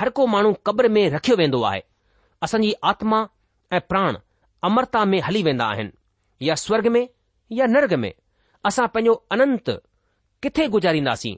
हर 0.00 0.08
को 0.18 0.26
माण्हू 0.34 0.52
कब्र 0.66 0.88
में 0.96 1.08
रखियो 1.14 1.36
वेंदो 1.40 1.62
आहे 1.70 1.80
असांजी 2.46 2.72
आत्मा 2.92 3.20
ऐं 3.76 3.80
प्राण 3.92 4.16
अमरता 4.68 5.04
में 5.12 5.18
हली 5.28 5.42
वेंदा 5.48 5.66
आहिनि 5.74 6.46
या 6.48 6.54
स्वर्ग 6.66 6.86
में 6.96 7.06
या 7.60 7.66
नर्ग 7.76 7.94
में 8.02 8.12
असां 8.70 8.86
पंहिंजो 8.94 9.12
अनंत 9.36 9.70
किथे 10.42 10.66
गुजारींदासीं 10.76 11.36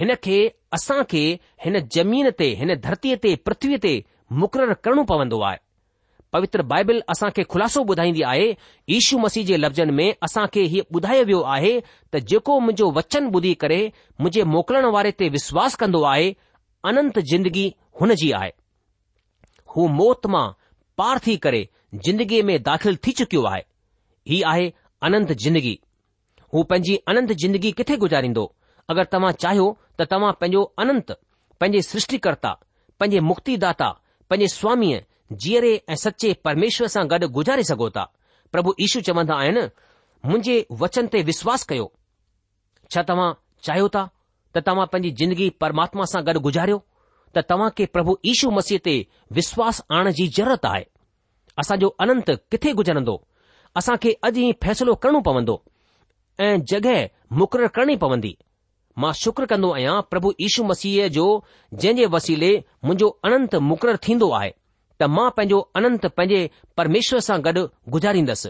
हिन 0.00 0.14
खे 0.24 0.38
असां 0.78 1.02
खे 1.12 1.24
हिन 1.64 1.78
जमीन 1.96 2.30
ते 2.42 2.48
हिन 2.62 2.74
धरतीअ 2.88 3.16
ते 3.26 3.34
पृथ्वीअ 3.46 3.78
ते 3.86 3.92
मुक़ररु 4.42 4.74
करणो 4.86 5.02
पवंदो 5.12 5.40
आहे 5.50 5.58
पवित्र 6.34 6.62
बाइबल 6.72 7.00
असां 7.14 7.28
खे 7.36 7.42
ख़ुलासो 7.52 7.80
ॿुधाईंदी 7.92 8.22
आहे 8.28 8.46
ईशू 8.96 9.16
मसीह 9.22 9.44
जे 9.48 9.56
लफ़्ज़नि 9.56 9.92
में 9.96 10.14
असां 10.26 10.44
खे 10.54 10.62
हीउ 10.74 10.82
ॿुधायो 10.96 11.24
वियो 11.30 11.40
आहे 11.56 11.72
त 11.80 12.14
जेको 12.30 12.54
मुंहिंजो 12.66 12.86
वचन 12.98 13.22
ॿुधी 13.34 13.52
करे 13.62 13.80
मुंहिंजे 14.20 14.42
मोकिलण 14.52 14.84
वारे 14.94 15.10
ते 15.20 15.28
विश्वास 15.36 15.76
कन्दो 15.82 16.02
आहे 16.12 16.30
अनंत 16.90 17.18
जिंदगी 17.32 17.66
हुन 18.00 18.14
जी 18.22 18.30
आहे 18.38 18.50
हू 19.74 19.86
मौत 19.98 20.26
मां 20.34 20.46
पार 21.00 21.18
थी 21.26 21.36
करे 21.46 21.60
जिंदगीअ 22.06 22.42
में 22.52 22.56
दाख़िल 22.70 22.96
थी 23.06 23.12
चुकियो 23.20 23.44
आहे 23.52 23.62
ही 24.32 24.40
आहे 24.52 24.72
अनंत 25.10 25.32
जिंदगी 25.44 25.78
हू 26.54 26.62
पंहिंजी 26.72 26.96
अनंत 27.12 27.32
जिंदगी 27.44 27.70
किथे 27.82 27.96
गुजारींदो 28.06 28.46
अगरि 28.94 29.06
तव्हां 29.16 29.32
चाहियो 29.44 29.68
त 30.00 30.08
तव्हां 30.14 30.32
पंहिंजो 30.40 30.62
अनंत 30.86 31.12
पंहिंजे 31.60 31.82
सृष्टिकर्ता 31.92 32.58
पंहिंजे 33.00 33.20
मुक्तिदा 33.28 33.72
स्वामी 34.58 34.92
जीअरे 35.40 35.74
ऐं 35.90 35.94
सचे 36.02 36.32
परमेश्वर 36.44 36.86
सां 36.94 37.04
गॾु 37.10 37.26
गुज़ारे 37.38 37.64
सघो 37.64 37.88
था 37.96 38.04
प्रभु 38.52 38.72
ईशू 38.86 39.00
चवंदा 39.08 39.34
आहिनि 39.42 39.60
मुंहिंजे 40.26 40.56
वचन 40.80 41.06
ते 41.12 41.22
विश्वास 41.30 41.64
कयो 41.70 41.86
छा 42.94 43.02
तव्हां 43.10 43.30
चाहियो 43.66 43.88
था 43.94 44.08
त 44.54 44.58
तव्हां 44.68 44.86
पंहिंजी 44.92 45.10
जिंदगी 45.22 45.48
परमात्मा 45.64 46.04
सां 46.12 46.22
गॾु 46.26 46.40
गुजारियो 46.48 46.78
त 47.36 47.44
तव्हां 47.50 47.70
खे 47.78 47.86
प्रभु 47.96 48.16
ईशू 48.34 48.50
मसीह 48.58 48.78
ते 48.84 48.94
विश्वास 49.40 49.82
आणण 49.98 50.10
जी 50.20 50.26
ज़रूरत 50.38 50.66
आहे 50.74 50.84
असांजो 51.64 51.88
अनंत 52.06 52.30
किथे 52.52 52.72
गुज़रंदो 52.80 53.16
असां 53.80 53.96
खे 54.02 54.12
अॼु 54.28 54.44
ई 54.48 54.52
फ़ैसिलो 54.64 54.94
करणो 55.04 55.20
पवंदो 55.30 55.56
ऐं 56.46 56.52
जॻहि 56.72 56.98
मुक़ररु 57.42 57.68
करणी 57.76 57.96
पवंदी 58.06 58.36
मां 59.02 59.12
शुक्र 59.22 59.46
कंदो 59.50 59.68
आहियां 59.76 60.00
प्रभु 60.12 60.32
ईशू 60.46 60.64
मसीह 60.70 61.06
जो 61.16 61.24
जंहिं 61.82 61.96
जे 62.00 62.06
वसीले 62.14 62.50
मुंहिंजो 62.88 63.08
अनंत 63.28 63.54
मुक़ररु 63.72 64.00
थींदो 64.08 64.28
आहे 64.38 64.50
मां 65.08 65.30
पंहिंजो 65.36 65.58
अनंत 65.76 66.06
पंहिंजे 66.06 66.50
परमेश्वर 66.76 67.20
सां 67.26 67.38
गॾु 67.44 67.66
गुजारींदसि 67.94 68.48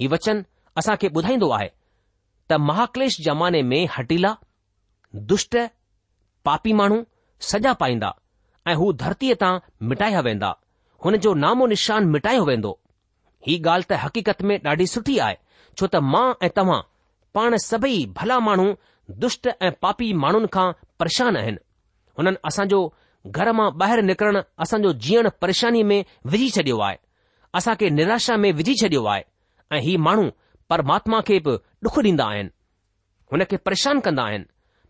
हीउ 0.00 0.10
वचन 0.12 0.44
असां 0.78 0.94
खे 1.00 1.08
ॿुधाईंदो 1.14 1.48
आहे 1.56 1.68
त 2.48 2.52
महाक्लेश 2.68 3.20
जमाने 3.26 3.62
में 3.70 3.86
हटीला 3.96 4.34
दुष्ट 5.32 5.56
पापी 6.44 6.72
माण्हू 6.80 7.02
सजा 7.50 7.72
पाईंदा 7.82 8.12
ऐं 8.70 8.74
हू 8.80 8.92
धरतीअ 9.02 9.34
तां 9.40 9.52
मिटाया 9.88 10.20
वेंदा 10.26 10.50
हुन 11.04 11.16
जो 11.24 11.34
नामो 11.44 11.66
निशान 11.74 12.04
मिटायो 12.14 12.44
वेंदो 12.44 12.72
ही 13.46 13.56
ॻाल्हि 13.62 13.84
त 13.88 13.92
हक़ीक़त 14.04 14.42
में 14.48 14.56
ॾाढी 14.70 14.86
सुठी 14.94 15.18
आहे 15.26 15.34
छो 15.78 15.86
त 15.92 15.96
मां 16.12 16.26
ऐं 16.44 16.50
तव्हां 16.56 16.80
पाण 17.34 17.56
सभई 17.70 17.98
भला 18.18 18.38
माण्हू 18.46 18.66
दुष्ट 19.22 19.48
ऐं 19.60 19.70
पापी 19.82 20.12
माण्हुनि 20.22 20.46
खां 20.54 20.66
परेशान 21.00 21.36
आहिनि 21.42 21.58
हुननि 22.18 22.36
असांजो 22.48 22.80
घर 23.34 23.50
मां 23.52 23.70
ॿाहिरि 23.82 24.02
निकरण 24.02 24.38
असांजो 24.62 24.92
जीअण 25.04 25.28
परेशानी 25.42 25.82
में 25.90 26.02
विझी 26.30 26.48
छडि॒यो 26.56 26.78
आहे 26.84 26.96
असां 27.58 27.74
खे 27.80 27.88
निराशा 27.90 28.36
में 28.36 28.50
विझी 28.58 28.74
छडि॒यो 28.82 29.04
आहे 29.12 29.22
ऐं 29.76 29.80
ही 29.82 29.96
माण्हू 30.06 30.28
परमात्मा 30.70 31.20
खे 31.26 31.38
बि 31.46 31.56
डुख 31.82 31.98
ॾींदा 32.04 32.24
आहिनि 32.30 32.48
हुन 33.32 33.42
खे 33.50 33.56
परेशान 33.66 34.00
कंदा 34.06 34.22
आहिनि 34.26 34.44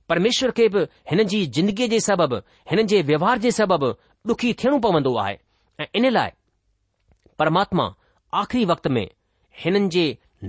परमेश्वर 0.09 0.51
खे 0.57 0.69
बि 0.75 0.83
हिन 1.11 1.23
जी 1.33 1.45
जिंदगीअ 1.57 1.89
जे 1.91 2.01
सबबि 2.01 2.37
हिन 2.71 2.87
जे 2.93 3.03
व्यवहार 3.13 3.39
जे 3.47 3.51
सबबि 3.61 3.93
ॾुखी 4.31 4.53
थियणो 4.59 4.79
पवंदो 4.85 5.15
आहे 5.23 5.37
ऐं 5.81 5.85
इन 5.95 6.09
लाइ 6.13 6.31
परमात्मा 7.39 7.89
आख़िरी 8.41 8.65
वक़्त 8.71 8.87
में 8.95 9.07
हिननि 9.65 9.89
जे 9.97 10.05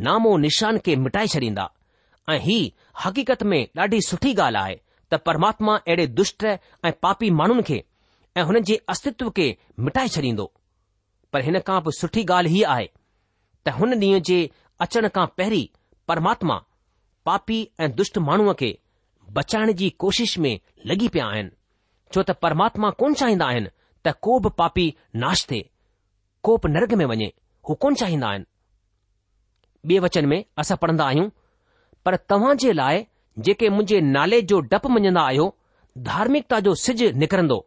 नामो 0.08 0.38
निशान 0.45 0.78
खे 0.86 0.95
मिटाए 1.04 1.28
छॾींदा 1.34 1.67
ऐं 2.32 2.38
ही 2.45 2.60
हक़ीक़त 3.04 3.43
में 3.52 3.60
ॾाढी 3.82 4.02
सुठी 4.08 4.34
ॻाल्हि 4.36 4.62
आहे 4.62 4.76
त 5.11 5.15
परमात्मा 5.25 5.75
अहिड़े 5.75 6.05
दुष्ट 6.07 6.43
ऐं 6.45 6.91
पापी 7.01 7.29
माण्हुनि 7.35 7.63
खे 7.67 7.83
ऐं 8.37 8.43
हुननि 8.45 8.61
जे 8.69 8.75
अस्तित्व 8.93 9.29
खे 9.37 9.45
मिटाए 9.85 10.07
छॾींदो 10.15 10.45
पर 11.33 11.43
हिन 11.43 11.59
खां 11.67 11.79
बि 11.83 11.91
सुठी 11.99 12.23
ॻाल्हि 12.29 12.53
हीअ 12.53 12.69
आहे 12.73 12.87
त 13.65 13.69
हुन 13.77 13.93
ॾींहं 14.01 14.21
जे 14.29 14.39
अचण 14.85 15.07
खां 15.15 15.25
पहिरीं 15.37 15.65
परमात्मा 16.07 16.57
पापी 17.25 17.59
ऐं 17.85 17.91
दुष्ट 17.95 18.17
माण्हूअ 18.27 18.53
खे 18.59 18.71
बचाइण 19.37 19.71
जी 19.81 19.89
कोशिश 20.03 20.37
में 20.45 20.53
लॻी 20.89 21.07
पिया 21.15 21.25
आहिनि 21.31 21.49
छो 22.13 22.23
त 22.27 22.35
परमात्मा 22.43 22.89
कोन 22.99 23.13
चाहींदा 23.21 23.45
आहिनि 23.53 23.69
त 24.05 24.13
को 24.27 24.39
बि 24.45 24.49
पापी 24.57 24.87
नाश 25.25 25.45
थिए 25.51 25.69
को 26.47 26.57
बि 26.65 26.71
नर्ग 26.73 26.93
में 26.99 27.05
वञे 27.13 27.31
हू 27.69 27.75
कोन 27.85 27.95
चाहींदा 28.03 28.27
आहिनि 28.33 28.45
ॿिए 29.89 29.99
वचन 30.07 30.25
में 30.33 30.43
असां 30.63 30.75
पढ़ंदा 30.83 31.03
आहियूं 31.09 31.29
पर 32.05 32.15
तव्हां 32.29 32.55
जे 32.65 32.71
लाइ 32.73 33.05
जेके 33.45 33.69
मुंहिंजे 33.69 34.00
नाले 34.06 34.41
जो 34.52 34.60
डपु 34.69 34.89
मञंदा 34.89 35.21
आहियो 35.30 35.45
धार्मिकता 36.10 36.60
जो 36.67 36.73
सिज 36.84 37.04
निकिरंदो 37.23 37.58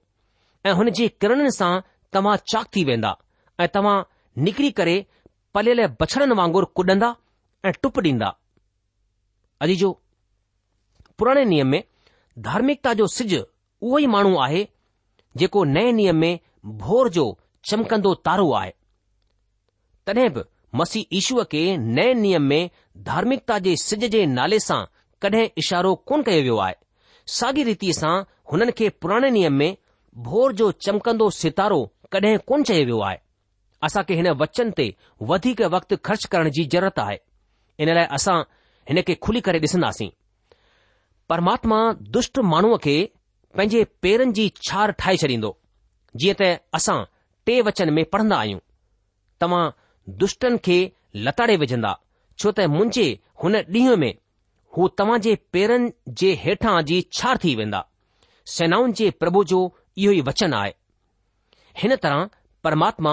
ऐं 0.66 0.72
हुन 0.78 0.90
जी 0.98 1.08
किरणनि 1.20 1.50
सां 1.56 1.70
तव्हां 2.12 2.36
चाक 2.52 2.66
थी 2.76 2.84
वेंदा 2.88 3.16
ऐं 3.64 3.68
तव्हां 3.74 3.96
निकिरी 4.46 4.70
करे 4.80 4.96
पलियल 5.54 5.86
बछड़नि 6.00 6.34
वांगुर 6.40 6.64
कुॾंदा 6.80 7.14
ऐं 7.68 7.72
टुप 7.82 7.98
ॾींदा 8.04 8.28
अॼु 9.64 9.74
जो 9.82 9.90
पुराणे 11.18 11.44
नियम 11.52 11.66
में 11.74 11.82
धार्मिकता 12.48 12.92
जो 13.00 13.06
सिज 13.16 13.34
उहो 13.38 13.98
ई 13.98 14.06
माण्हू 14.16 14.36
आहे 14.46 14.66
जेको 15.42 15.64
नए 15.76 15.90
नियम 16.00 16.16
में 16.24 16.38
भोर 16.82 17.08
जो 17.16 17.24
चमकंदो 17.70 18.14
तारो 18.28 18.52
आहे 18.60 18.72
तॾहिं 20.06 20.28
बि 20.38 20.42
मसीह 20.80 21.16
ईशूअ 21.20 21.44
खे 21.52 21.62
नए 21.98 22.12
नियम 22.24 22.42
में 22.54 22.62
धार्मिकता 23.10 23.58
जे 23.68 23.76
सिज 23.86 24.04
जे 24.16 24.24
नाले 24.38 24.58
सां 24.68 24.84
कॾहिं 25.22 25.46
इशारो 25.62 25.94
कोन 26.08 26.22
कयो 26.26 26.42
वियो 26.42 26.56
आहे 26.66 26.74
साॻी 27.36 27.62
रीति 27.68 27.92
सां 27.92 28.12
हुननि 28.52 28.72
खे 28.78 28.88
पुराणे 29.02 29.30
नियम 29.30 29.54
में 29.62 29.76
भोर 30.28 30.52
जो 30.60 30.70
चमकंदो 30.84 31.28
सितारो 31.40 31.80
कॾहिं 32.12 32.36
कोन 32.48 32.62
चयो 32.70 32.84
वियो 32.84 33.00
आहे 33.08 33.18
असां 33.88 34.02
खे 34.08 34.14
हिन 34.20 34.30
वचन 34.42 34.70
ते 34.78 34.86
वधीक 35.32 35.60
वक़्तु 35.74 35.96
ख़र्च 36.08 36.24
करण 36.32 36.50
जी 36.56 36.64
ज़रूरत 36.74 36.98
आहे 37.04 37.18
इन 37.84 37.94
लाइ 37.94 38.06
असां 38.18 38.38
हिन 38.88 39.02
खे 39.10 39.14
खुली 39.26 39.40
करे 39.48 39.58
ॾिसंदासीं 39.68 40.08
परमात्मा 41.32 41.78
दुष्ट 42.16 42.38
माण्हूअ 42.52 42.78
खे 42.84 42.96
पंहिंजे 43.56 43.84
पेरनि 44.02 44.32
जी 44.38 44.48
छार 44.70 44.92
ठाहे 45.02 45.16
छॾींदो 45.22 45.50
जीअं 46.18 46.36
त 46.40 46.48
असां 46.80 46.98
टे 47.46 47.60
वचन 47.68 47.92
में 47.98 48.04
पढ़ंदा 48.14 48.36
आहियूं 48.42 48.58
तव्हां 49.40 49.62
दुष्टनि 50.22 50.58
खे 50.64 50.78
लताड़े 51.28 51.56
विझंदा 51.62 51.92
छो 52.42 52.52
त 52.58 52.68
मुंहिंजे 52.74 53.06
हुन 53.42 53.56
ॾींहं 53.62 53.96
में 54.04 54.12
हू 54.76 54.86
तव्हां 55.00 55.18
जे 55.24 55.30
पेरनि 55.54 55.88
जे 56.20 56.28
हेठां 56.42 56.74
जी 56.90 57.00
छार 57.18 57.38
थी 57.44 57.54
वेंदा 57.60 57.78
सेनाउनि 58.56 58.92
जे 59.00 59.08
प्रभु 59.22 59.42
जो 59.52 59.60
इहो 59.98 60.12
ई 60.12 60.20
वचन 60.28 60.54
आहे 60.58 60.74
हिन 61.82 61.94
तरह 62.04 62.28
परमात्मा 62.66 63.12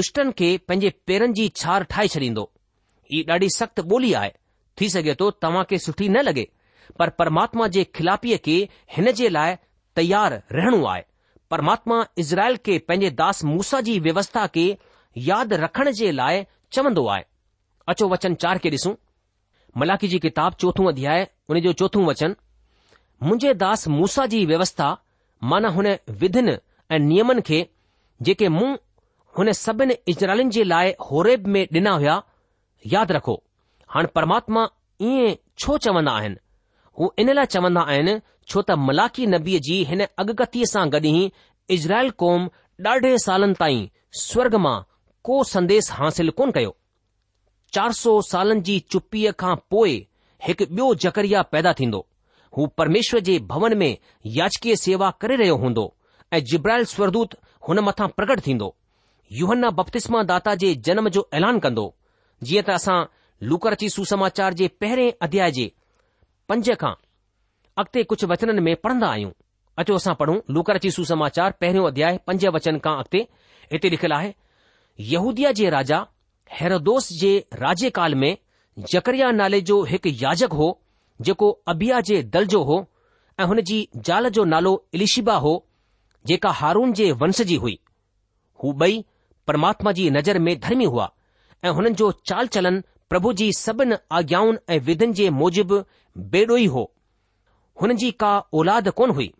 दुष्टनि 0.00 0.32
खे 0.40 0.50
पंहिंजे 0.70 0.90
पेरनि 1.10 1.32
जी 1.40 1.46
छार 1.62 1.84
ठाहे 1.94 2.08
छॾींदो 2.16 2.44
ही 3.12 3.22
ॾाढी 3.30 3.48
सख़्त 3.56 3.80
ॿोली 3.92 4.12
आहे 4.20 4.32
थी 4.80 4.88
सघे 4.96 5.14
थो 5.20 5.30
तव्हां 5.44 5.62
खे 5.70 5.78
सुठी 5.86 6.08
न 6.08 6.24
लॻे 6.28 6.44
पर 6.98 7.08
परमात्मा 7.22 7.66
जे 7.76 7.84
खिलापीअ 7.98 8.38
खे 8.44 8.56
हिन 8.96 9.10
जे 9.20 9.28
लाइ 9.36 9.56
तयारु 10.00 10.38
रहणो 10.58 10.84
आहे 10.92 11.02
परमात्मा 11.54 11.98
इज़राइल 12.24 12.56
खे 12.66 12.78
पंहिंजे 12.90 13.10
दास 13.22 13.42
मूसा 13.52 13.80
जी 13.88 13.98
व्यवस्था 14.06 14.46
खे 14.58 14.66
यादि 15.30 15.56
रखण 15.66 15.90
जे 16.02 16.10
लाइ 16.20 16.44
चवंदो 16.78 17.06
आहे 17.16 17.24
अचो 17.94 18.08
वचन 18.16 18.34
चार 18.44 18.58
खे 18.66 18.70
ॾिसूं 18.76 18.94
मलाखी 19.78 20.08
जी 20.08 20.18
किताब 20.18 20.52
चोथो 20.60 20.88
अध्याय 20.88 21.26
उन 21.50 21.60
जो 21.60 21.72
चोथों 21.80 22.04
वचन 22.06 22.34
मुंज 23.22 23.46
दास 23.62 23.86
मूसा 23.88 24.26
जी 24.34 24.44
व्यवस्था 24.46 24.96
माना 25.50 25.68
हुन 25.76 25.86
विधिन 26.20 26.48
ऐं 26.92 26.98
नियमन 26.98 27.40
खे 27.48 27.66
जेके 28.22 28.48
मूं 28.48 28.74
हुन 29.38 29.52
सभिनी 29.58 29.94
इजरालिन 30.08 30.50
जे 30.56 30.64
लाइ 30.72 30.92
होरेब 31.10 31.46
में 31.56 31.64
डि॒ना 31.72 32.18
याद 32.94 33.12
रखो 33.16 33.34
हाणे 33.94 34.08
परमात्मा 34.14 34.66
ईअं 35.02 35.34
छो 35.64 35.76
चवंदा 35.84 36.12
आइन 36.20 36.36
हू 37.00 37.12
इन 37.18 37.32
लाइ 37.34 37.46
चवंदा 37.56 37.80
आइन 37.94 38.18
छो 38.50 38.62
त 38.70 38.76
मलाखी 38.88 39.26
नबीअ 39.36 39.60
जी 39.68 39.76
हिन 39.92 40.04
अगकथीअ 40.24 40.66
सां 40.74 40.84
गॾु 40.96 41.00
ई 41.12 41.30
इज़राइल 41.78 42.10
कौम 42.24 42.48
ॾाढे 42.88 43.16
सालनि 43.26 43.54
ताईं 43.62 43.86
स्वर्ग 44.26 44.54
मां 44.66 44.76
को 45.30 45.42
संदेश 45.54 45.90
हासिल 46.00 46.30
कोन 46.40 46.50
कयो 46.58 46.76
चार 47.74 47.92
सौ 47.96 48.12
सालनि 48.28 48.60
जी 48.68 48.78
चुप्पीअ 48.92 49.30
खां 49.40 49.54
पोइ 49.74 49.92
हिकु 50.46 50.64
ॿियो 50.70 50.86
जकरिया 51.04 51.42
पैदा 51.54 51.72
थींदो 51.80 51.98
हू 52.56 52.66
परमेश्वर 52.80 53.20
जे 53.28 53.38
भवन 53.52 53.76
में 53.82 53.90
याचकीय 54.38 54.76
सेवा 54.86 55.10
करे 55.20 55.36
रहियो 55.42 55.56
हूंदो 55.64 55.84
ऐं 56.38 56.42
जिब्राइल 56.52 56.84
स्वरदूत 56.94 57.36
हुन 57.68 57.80
मथां 57.88 58.08
प्रगट 58.16 58.40
थींदो 58.46 58.74
युहना 59.40 59.70
बप्तिस्मा 59.80 60.22
दाता 60.32 60.54
जे 60.62 60.74
जनम 60.88 61.08
जो 61.16 61.28
ऐलान 61.40 61.58
कंदो 61.66 61.84
जीअं 62.48 62.62
त 62.70 62.76
असां 62.80 62.98
लुकरची 63.52 63.88
सुसमाचार 63.98 64.54
जे 64.62 64.68
पहिरें 64.84 65.06
अध्याय 65.28 65.50
जे 65.60 65.70
पंज 66.48 66.70
खां 66.80 66.92
अॻिते 67.82 68.02
कुझु 68.14 68.26
वचननि 68.32 68.60
में 68.70 68.74
पढ़ंदा 68.86 69.10
आहियूं 69.16 69.30
अचो 69.82 69.94
असां 70.02 70.14
पढ़ूं 70.22 70.38
लुकरची 70.58 70.90
सुसमाचार 70.98 71.54
पहिरियों 71.60 71.86
अध्याय 71.92 72.18
पंज 72.30 72.46
वचन 72.58 72.78
खां 72.88 72.94
अॻिते 73.04 73.26
हिते 73.74 73.90
लिखियलु 73.96 74.16
आहे 74.18 74.32
यहूद्या 75.14 75.52
जे 75.60 75.68
राजा 75.76 76.06
हैरदोस 76.58 77.08
जे 77.80 77.90
काल 77.96 78.14
में 78.22 78.36
जकरिया 78.92 79.30
नाले 79.30 79.60
जो 79.70 79.82
हिकु 79.90 80.08
याजक 80.22 80.52
हो 80.60 80.68
जेको 81.26 81.50
अबिया 81.68 82.00
जे 82.08 82.22
दल 82.34 82.46
जो 82.54 82.62
हो 82.64 82.86
ऐं 83.40 83.44
हुन 83.46 83.60
जी 83.70 83.78
ज़ाल 83.96 84.28
जो 84.36 84.44
नालो 84.52 84.72
इलिशिबा 84.94 85.34
हो 85.44 85.52
जेका 86.26 86.50
हारून 86.60 86.92
जे 87.00 87.10
वंश 87.22 87.40
जी 87.50 87.56
हुई 87.64 87.78
हू 88.62 88.72
बई 88.82 89.04
परमात्मा 89.46 89.92
जी 89.98 90.08
नज़र 90.16 90.38
में 90.46 90.58
धर्मी 90.60 90.84
हुआ 90.94 91.08
ऐं 91.64 91.70
हुननि 91.78 91.94
जो 92.00 92.10
चाल 92.30 92.46
चलन 92.56 92.82
प्रभु 93.10 93.32
जी 93.40 93.52
सभिनी 93.58 93.96
आज्ञाउनि 94.18 94.58
ऐं 94.74 94.78
विधनि 94.88 95.12
जे 95.20 95.28
मूजिब 95.40 95.72
बेडोई 96.34 96.66
हो 96.76 96.90
हुननि 97.82 97.94
जी 98.02 98.10
का 98.24 98.36
औलाद 98.60 98.88
कोन 99.00 99.10
हुई 99.20 99.32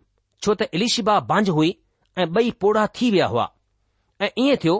छो 0.43 0.53
त 0.61 0.69
इलिशिबा 0.73 1.19
बांझ 1.33 1.47
हुई 1.49 1.75
ऐं 2.19 2.31
बई 2.33 2.51
पोड़ा 2.61 2.85
थी 3.01 3.11
विया 3.11 3.25
हुआ 3.33 3.49
ऐं 4.25 4.29
ईअं 4.45 4.57
थियो 4.63 4.77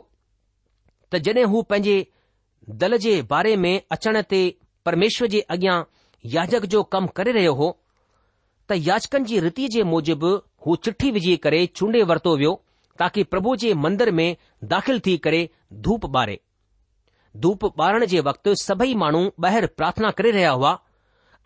त 1.13 1.17
जड॒ 1.27 1.45
हू 1.53 1.61
पंहिंजे 1.73 1.99
दल 2.69 2.97
जे 3.03 3.21
बारे 3.29 3.55
में 3.57 3.81
अचण 3.91 4.21
ते 4.29 4.39
परमेश्वर 4.85 5.27
जे 5.27 5.39
अॻियां 5.51 5.81
याजक 6.33 6.65
जो 6.73 6.81
कमु 6.95 7.07
करे 7.15 7.31
रहियो 7.31 7.53
हो 7.61 7.77
त 8.69 8.73
याचकनि 8.77 9.23
जी 9.27 9.39
रीति 9.47 9.67
जे 9.75 9.83
मूजिबि 9.91 10.33
हू 10.65 10.75
चिठी 10.85 11.11
विझी 11.11 11.35
करे 11.45 11.65
चूंडे 11.75 12.03
वरितो 12.11 12.35
वियो 12.37 12.53
ताकी 12.99 13.23
प्रभु 13.33 13.55
जे 13.63 13.73
मंदर 13.85 14.11
में 14.19 14.35
दाख़िल 14.73 14.99
थी 15.07 15.17
करे 15.25 15.49
धूप 15.87 16.05
ॿारे 16.15 16.39
धूप 17.45 17.65
ॿारण 17.81 18.05
जे 18.13 18.19
वक़्तु 18.29 18.53
सभई 18.63 18.93
माण्हू 19.03 19.23
ॿाहिरि 19.45 19.67
प्रार्थना 19.77 20.11
करे 20.21 20.31
रहिया 20.31 20.51
हुआ 20.51 20.77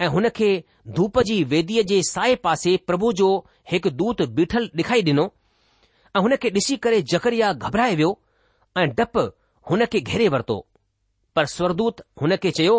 ऐं 0.01 0.07
हुन 0.17 0.29
खे 0.37 0.49
धूप 0.95 1.19
जी 1.31 1.43
वेदीअ 1.55 1.83
जे 1.93 2.01
साए 2.11 2.35
पासे 2.45 2.75
प्रभु 2.87 3.11
जो 3.21 3.29
हिकु 3.71 3.89
दूत 4.03 4.21
बीठल 4.39 4.69
डिखाई 4.75 5.01
ॾिनो 5.11 5.29
ऐं 6.15 6.21
हुन 6.27 6.35
खे 6.43 6.49
ॾिसी 6.59 6.77
करे 6.87 7.01
जकरिया 7.15 7.53
घबराए 7.53 7.95
वियो 8.01 8.13
ऐं 8.77 8.87
डपु 8.99 9.27
हुन 9.71 9.85
खे 9.93 9.99
घेरे 10.09 10.27
वरितो 10.37 10.65
पर 11.35 11.45
स्वरदूत 11.55 12.01
हुन 12.21 12.35
खे 12.43 12.51
चयो 12.59 12.75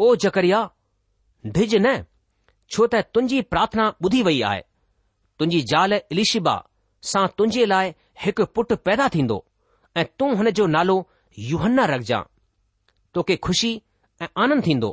ओ 0.00 0.14
जकरिया 0.24 0.58
डिज 1.56 1.74
न 1.76 1.92
छो 2.74 2.86
त 2.94 3.00
तुंहिंजी 3.14 3.40
प्रार्थना 3.52 3.86
ॿुधी 4.04 4.22
वई 4.28 4.40
आहे 4.50 4.60
तुंहिंजी 5.38 5.60
ज़ाल 5.72 5.92
इलिशिबा 6.14 6.54
सां 7.10 7.26
तुंहिंजे 7.38 7.64
लाइ 7.72 7.94
हिकु 8.24 8.44
पुटु 8.54 8.76
पैदा 8.88 9.08
थींदो 9.14 9.38
ऐं 9.96 10.04
तूं 10.18 10.28
हुन 10.40 10.50
जो 10.58 10.66
नालो 10.76 10.96
युहन्ना 11.50 11.84
रखजांइ 11.94 12.24
तोखे 13.14 13.36
खु़शी 13.46 13.70
ऐं 14.22 14.28
आनंद 14.44 14.66
थींदो 14.66 14.90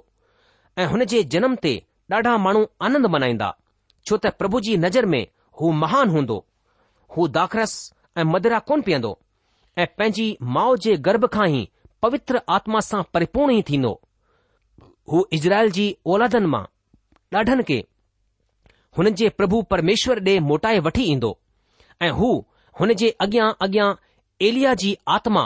ऐं 0.82 0.88
हुन 0.96 1.06
जे 1.14 1.24
जनम 1.36 1.56
ते 1.66 1.74
ॾाढा 2.14 2.38
माण्हू 2.46 2.64
आनंद 2.88 3.06
मनाईंदा 3.16 3.50
छो 4.08 4.18
त 4.24 4.32
प्रभु 4.40 4.60
जी 4.68 4.78
नज़र 4.86 5.06
में 5.14 5.24
हू 5.60 5.72
महान 5.84 6.10
हूंदो 6.16 6.38
हू 7.16 7.28
दाखरस 7.40 7.76
ऐं 8.18 8.24
मदरा 8.34 8.60
कोन 8.72 8.82
पीअंदो 8.88 9.12
ऐं 9.82 9.86
पंहिंजी 9.98 10.26
माउ 10.58 10.76
जे 10.86 10.96
गर्भ 11.08 11.28
खां 11.36 11.48
ई 11.60 11.64
पवित्र 12.04 12.40
आत्मा 12.58 12.80
सां 12.90 13.02
परिपूर्ण 13.14 13.54
ई 13.56 13.62
थींदो 13.70 13.90
हू 15.12 15.26
इज़राइल 15.38 15.72
जी 15.78 15.86
औलादनि 16.14 16.48
मां 16.54 16.64
ॾाढनि 17.38 17.64
खे 17.68 17.76
हुननि 18.98 19.12
जे 19.22 19.28
प्रभु 19.40 19.62
परमेश्वर 19.74 20.22
मोटाए 20.50 20.80
वठी 20.88 21.04
ईंदो 21.12 21.30
ऐं 22.06 22.10
हू 22.22 22.30
हुन 22.80 22.94
जे 23.02 23.10
अॻियां 23.26 23.50
अॻियां 23.66 23.90
एलिया 24.48 24.74
जी 24.84 24.96
आत्मा 25.18 25.44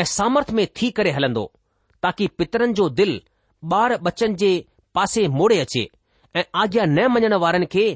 ऐं 0.00 0.04
सामर्थ्य 0.14 0.54
में 0.58 0.66
थी 0.80 0.90
करे 0.98 1.10
हलंदो 1.18 1.44
ताकी 2.02 2.26
पितरनि 2.38 2.72
जो 2.80 2.88
दिलि 3.00 3.20
ॿार 3.74 3.96
बच्चन 4.06 4.34
जे 4.44 4.50
पासे 4.94 5.26
मोड़े 5.40 5.58
अचे 5.60 5.88
ऐं 6.36 6.42
आज्ञा 6.62 6.84
न 6.94 7.06
मञण 7.16 7.34
वारनि 7.46 7.66
खे 7.74 7.86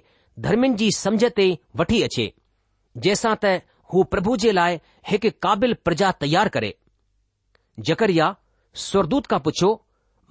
धर्मिन 0.49 0.75
जी 0.83 0.91
समझ 0.99 1.25
ते 1.41 1.47
वठी 1.83 2.03
अचे 2.11 2.27
जंहिंसां 3.05 3.35
त 3.45 3.53
हू 3.95 4.03
प्रभु 4.17 4.37
जे 4.47 4.53
लाइ 4.61 4.79
हिकु 5.13 5.31
काबिलजा 5.47 6.11
तयार 6.25 6.49
करे 6.57 6.73
जकरिया 7.89 8.27
स्वरदूत 8.85 9.27
खां 9.33 9.39
पुछियो 9.47 9.69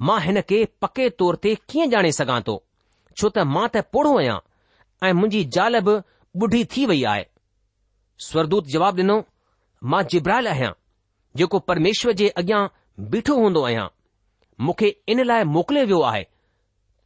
मां 0.08 0.20
हिन 0.26 0.42
खे 0.50 0.60
पके 0.86 1.08
तौर 1.22 1.36
ते 1.46 1.54
कीअं 1.72 1.88
ॼाणे 1.96 2.12
सघां 2.20 2.40
थो 2.50 2.56
छो 3.20 3.30
त 3.36 3.46
मां 3.56 3.64
त 3.68 3.82
पोढ़ो 3.96 4.12
आहियां 4.20 4.38
ऐं 5.08 5.12
मुंहिंजी 5.22 5.44
ज़ाल 5.58 5.80
बि 5.90 5.96
ॿुढी 6.44 6.64
थी 6.76 6.86
वई 6.92 7.04
आहे 7.14 7.24
स्वरदूत 8.26 8.68
जवाब 8.76 9.00
ॾिनो 9.04 9.18
मां 9.94 10.02
जिब्रायल 10.14 10.50
आहियां 10.54 10.72
जेको 11.42 11.60
परमेश्वर 11.72 12.18
जे 12.24 12.28
अॻियां 12.42 12.62
बीठो 13.16 13.36
हूंदो 13.44 13.64
आहियां 13.70 13.88
मूंखे 14.68 14.94
इन 15.14 15.24
लाइ 15.30 15.44
मोकिलियो 15.58 15.86
वियो 15.92 16.02
आहे 16.14 16.24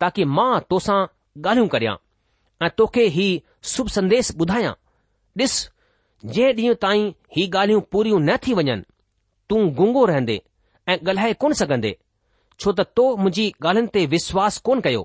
ताकी 0.05 0.25
मां 0.39 0.49
तोसां 0.73 0.99
ॻाल्हियूं 1.49 1.73
करियां 1.75 1.95
ऐं 2.65 2.69
तोखे 2.81 3.03
ही 3.19 3.27
शुभ 3.75 3.93
संदेस 3.97 4.35
ॿुधायां 4.45 4.73
ॾिस 5.43 5.55
जंहिं 6.37 6.53
ॾींहुं 6.63 6.79
ताईं 6.87 7.11
ही 7.37 7.49
ॻाल्हियूं 7.59 7.81
पूरियूं 7.95 8.19
न 8.31 8.37
थी 8.47 8.53
वञनि 8.61 8.81
तूं 9.49 9.61
गुंगो 9.75 10.05
रहंदे 10.05 10.41
ऐं 10.89 10.97
ॻाल्हाए 11.09 11.33
कोन 11.43 11.53
सघंदे 11.61 11.95
छो 12.63 12.71
त 12.79 12.85
तो 12.97 13.05
मुंहिंजी 13.17 13.45
ॻाल्हियुनि 13.65 13.89
ते 13.95 14.05
विश्वास 14.15 14.57
कोन 14.69 14.81
कयो 14.87 15.03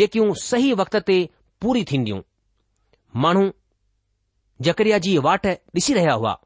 जेकियूं 0.00 0.32
सही 0.42 0.72
वक़्त 0.80 0.96
ते 1.10 1.16
पूरी 1.64 1.84
थींदियूं 1.92 2.20
माण्हू 3.24 3.48
जकरिया 4.68 4.98
जी 5.06 5.16
वाट 5.28 5.46
ॾिसी 5.80 5.94
रहिया 5.98 6.12
हुआ 6.20 6.36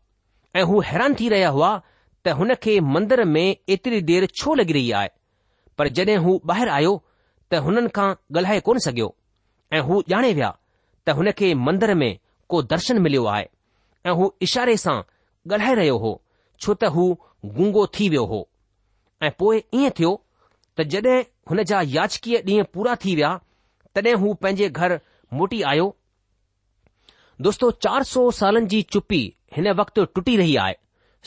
ऐं 0.56 0.62
हू 0.72 0.80
हैरान 0.90 1.14
थी 1.20 1.28
रहिया 1.34 1.48
हुआ 1.58 1.70
त 2.24 2.36
हुन 2.38 2.54
खे 2.64 2.78
मंदर 2.94 3.24
में 3.34 3.44
एतिरी 3.76 4.00
देर 4.12 4.26
छो 4.42 4.54
लॻी 4.60 4.72
रही 4.78 4.90
आहे 5.02 5.08
पर 5.78 5.88
जॾहिं 5.98 6.16
हू 6.26 6.40
ॿाहिरि 6.52 6.70
आयो 6.78 6.92
त 7.52 7.62
हुननि 7.68 7.88
खां 7.98 8.08
ॻाल्हाए 8.36 8.60
कोन 8.70 8.78
सघियो 8.88 9.14
ऐं 9.76 9.80
हू 9.90 10.02
ॼाणे 10.14 10.32
विया 10.40 10.50
त 11.06 11.16
हुन 11.20 11.30
खे 11.38 11.52
मंदर 11.68 11.94
में 12.02 12.10
को 12.52 12.62
दर्शन 12.74 12.98
मिलियो 13.08 13.24
आहे 13.36 13.46
ऐं 14.06 14.12
हू 14.20 14.32
इशारे 14.48 14.76
सां 14.86 14.96
ॻाल्हाए 15.54 15.74
रहियो 15.80 15.96
हो 16.06 16.12
छो 16.60 16.74
त 16.74 16.84
हू 16.96 17.04
गुंगो 17.58 17.86
थी 17.98 18.08
वियो 18.08 18.24
हो 18.32 18.40
ऐं 19.26 19.30
पोइ 19.38 19.62
ईअं 19.74 19.90
थियो 19.98 20.10
त 20.78 20.82
जड॒हिं 20.92 21.22
हुन 21.50 21.62
जा 21.70 21.80
याचकीअ 21.94 22.40
ॾींहं 22.46 22.64
पूरा 22.74 22.94
थी 23.04 23.14
विया 23.16 23.30
तॾहिं 23.94 24.14
हू 24.24 24.32
पंहिंजे 24.42 24.68
घर 24.68 24.98
मोटी 25.40 25.60
आयो 25.72 25.86
दोस्तो 27.46 27.70
चार 27.86 28.02
सौ 28.12 28.30
सालनि 28.40 28.66
जी 28.72 28.82
चुपी 28.94 29.22
हिन 29.56 29.70
वक़्तु 29.80 30.04
टुटी 30.14 30.36
रही 30.36 30.56
आहे 30.64 30.74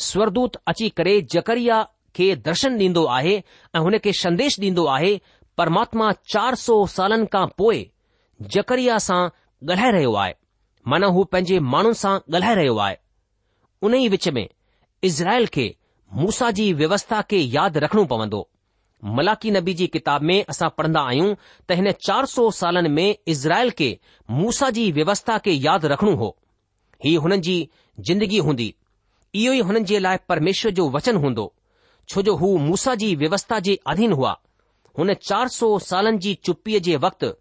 स्वरदूत 0.06 0.56
अची 0.72 0.90
करे 1.00 1.20
जकरिया 1.36 1.82
खे 2.16 2.36
दर्शन 2.48 2.78
ॾींदो 2.84 3.04
आहे 3.18 3.36
ऐं 3.76 3.80
हुन 3.88 3.98
खे 4.04 4.14
संदेश 4.22 4.60
ॾींदो 4.60 4.86
आहे 4.98 5.14
परमात्मा 5.58 6.12
चार 6.34 6.56
सौ 6.66 6.76
सालनि 6.96 7.26
खां 7.34 7.46
पोइ 7.58 7.84
जकरिया 8.58 8.98
सां 9.08 9.22
ॻाल्हाए 9.66 9.92
रहियो 9.98 10.14
आहे 10.24 10.34
माना 10.94 11.08
हू 11.18 11.24
पंहिंजे 11.36 11.60
माण्हुनि 11.76 12.00
सां 12.04 12.16
ॻाल्हाए 12.20 12.56
रहियो 12.62 12.78
आहे 12.88 12.96
उन 13.90 13.96
ई 14.04 14.08
विच 14.18 14.28
में 14.38 14.48
इज़राइल 15.04 15.46
खे 15.54 15.76
मूसा 16.16 16.50
जी 16.58 16.72
व्यवस्था 16.74 17.22
खे 17.30 17.38
यादि 17.40 17.80
रखणो 17.80 18.04
पवंदो 18.12 18.48
मलाकी 19.18 19.52
नबी 19.52 19.74
जी 19.80 19.88
किताब 19.94 20.22
में 20.30 20.42
असां 20.50 20.70
पढ़ंदा 20.78 21.00
आहियूं 21.08 21.34
त 21.70 21.78
हिन 21.80 21.92
चार 22.06 22.26
सौ 22.36 22.50
सालनि 22.60 22.90
में 22.90 23.16
इज़राइल 23.36 23.72
खे 23.80 23.98
मूसा 24.32 24.70
जी 24.78 24.92
व्यवस्था 24.92 25.38
खे 25.46 25.52
यादि 25.52 25.88
रखणो 25.94 26.16
हो 26.22 26.36
हीउ 27.06 27.20
हुननि 27.22 27.40
जी 27.48 27.58
जिंदगी 28.10 28.38
हूंदी 28.48 28.74
इहो 29.42 29.54
ई 29.54 29.60
हुननि 29.70 29.84
जे 29.92 30.00
लाइ 30.00 30.18
परमेश्वर 30.30 30.72
जो 30.80 30.90
वचन 30.90 31.16
हूंदो 31.26 31.54
छो 32.10 32.22
जो 32.22 32.36
हू 32.42 32.56
मूसा 32.68 32.96
जी 33.04 33.14
व्यवस्था 33.24 33.60
जे 33.68 33.78
अधीन 33.94 34.12
हुआ 34.20 34.36
हुन 34.98 35.14
चार 35.28 35.48
सौ 35.60 35.78
सालनि 35.90 36.18
जी 36.28 36.34
चुप्पीअ 36.46 36.80
जे 36.88 36.96
वक़्तु 37.06 37.32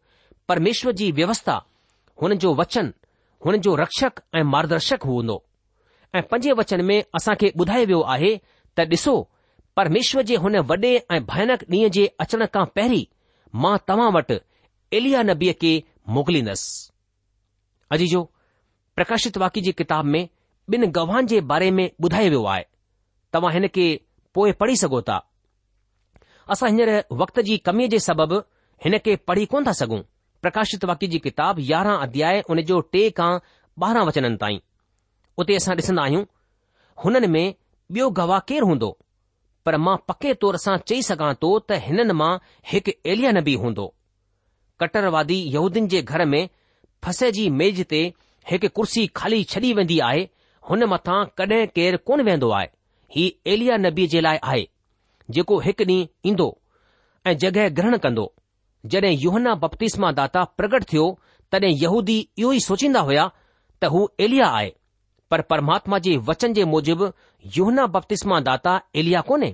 परमेश्वर 0.49 0.93
जी 1.03 1.11
व्यवस्था 1.21 1.61
हुन 2.23 2.35
जो 2.47 2.55
वचन 2.55 2.93
हुन 3.47 3.57
जो 3.69 3.75
रक्षक 3.83 4.21
ऐं 4.37 4.43
मार्गदर्शक 4.57 5.03
हूंदो 5.07 5.43
ऐं 6.16 6.22
पंजे 6.31 6.53
वचन 6.59 6.81
में 6.88 6.96
असां 7.18 7.35
खे 7.38 7.48
ॿुधायो 7.61 7.87
वियो 7.90 8.00
आहे 8.14 8.29
त 8.77 8.81
डि॒सो 8.90 9.14
परमेश्वर 9.79 10.22
जे 10.29 10.37
हुन 10.42 10.57
वडे॒ 10.70 11.14
ऐं 11.14 11.22
भयानक 11.31 11.64
ॾींहुं 11.70 11.90
जे 11.96 12.05
अचण 12.24 12.44
खां 12.55 12.64
पहिरीं 12.77 13.05
मां 13.62 13.77
तव्हां 13.88 14.11
वटि 14.16 14.37
इलिया 14.98 15.22
नबीअ 15.31 15.55
खे 15.62 15.72
मोकिलींदसि 16.14 16.70
अजीजो 17.96 18.22
प्रकाशित 18.98 19.38
वाक्य 19.44 19.61
जी 19.68 19.72
किताब 19.83 20.05
में 20.14 20.22
ॿिन 20.74 20.85
गवाहनि 20.98 21.27
जे 21.35 21.40
बारे 21.53 21.70
में 21.79 21.85
ॿुधायो 22.05 22.29
वियो 22.35 22.44
आहे 22.55 22.64
तव्हां 23.33 23.53
हिन 23.59 23.66
खे 23.79 23.87
पोएं 24.35 24.53
पढ़ी 24.62 24.77
सघो 24.85 25.00
था 25.11 25.18
असां 26.55 26.70
हींअर 26.70 26.90
वक़्त 27.24 27.40
जी 27.50 27.57
कमीअ 27.70 27.88
जे 27.92 27.98
सबब 28.09 28.33
हिन 28.87 28.98
खे 29.09 29.16
पढ़ी 29.33 29.46
कोन 29.57 29.66
था 29.66 29.72
सघूं 29.81 30.00
प्रकाशित 30.46 30.85
वाक्य 30.92 31.07
जी 31.14 31.18
किताब 31.29 31.61
यारहां 31.72 31.98
अध्याय 32.09 32.40
हुन 32.50 32.61
जो 32.72 32.81
टे 32.94 33.03
खां 33.20 33.31
ताईं 33.85 34.59
उते 35.40 35.55
असां 35.57 35.75
ॾिसंदा 35.77 36.03
आहियूं 36.03 36.25
हुननि 37.05 37.27
में 37.35 37.47
ॿियो 37.94 38.11
गवाह 38.18 38.38
केरु 38.49 38.66
हूंदो 38.66 38.90
पर 39.66 39.77
मां 39.85 39.97
पके 40.09 40.33
तौर 40.42 40.57
सां 40.64 40.77
चई 40.88 41.01
सघां 41.09 41.33
थो 41.42 41.51
त 41.62 41.79
हिननि 41.87 42.16
मां 42.20 42.33
हिकु 42.73 42.92
एलियन 43.14 43.40
बि 43.49 43.55
हूंदो 43.64 43.87
कट्टरवादी 44.81 45.38
यहूदीन 45.55 45.88
जे 45.94 46.03
घर 46.12 46.25
में 46.35 46.42
फसे 47.05 47.31
जी 47.38 47.49
मेज 47.62 47.81
ते 47.94 48.03
हिकु 48.53 48.68
कुर्सी 48.79 49.07
खाली 49.20 49.42
छॾी 49.55 49.73
वेंदी 49.81 49.99
आहे 50.11 50.23
हुन 50.70 50.85
मथां 50.92 51.18
कॾहिं 51.40 51.61
केरु 51.79 51.99
कोन 52.11 52.23
वेंदो 52.31 52.51
आहे 52.61 52.68
ही 53.16 53.25
एलिया 53.55 53.77
नबी 53.87 54.07
जे 54.14 54.20
लाइ 54.29 54.38
आहे 54.53 54.62
जेको 55.37 55.59
हिकु 55.66 55.85
ॾींहुं 55.90 56.31
ईंदो 56.31 56.47
ऐं 57.31 57.37
जॻहि 57.44 57.68
ग्रहण 57.81 57.97
कंदो 58.07 58.27
जॾहिं 58.94 59.12
युहना 59.27 59.55
बपतिस्मा 59.66 60.12
दाता 60.23 60.44
प्रगट 60.61 60.85
थियो 60.94 61.07
तॾहिं 61.53 61.75
यहूदी 61.85 62.18
इहो 62.23 62.53
ई 62.61 62.64
सोचींदा 62.70 63.01
हुया 63.11 63.29
त 63.83 63.94
हू 63.97 64.09
एलिया 64.29 64.49
आहे 64.59 64.73
पर 65.35 65.40
परमात्मा 65.51 65.99
जे 66.03 66.16
वचन 66.27 66.53
जे 66.57 66.64
मूजिबिबहना 66.73 67.87
बप्तिस्मा 67.94 68.38
दाता 68.49 68.73
एलिया 69.01 69.20
कोन्हे 69.31 69.53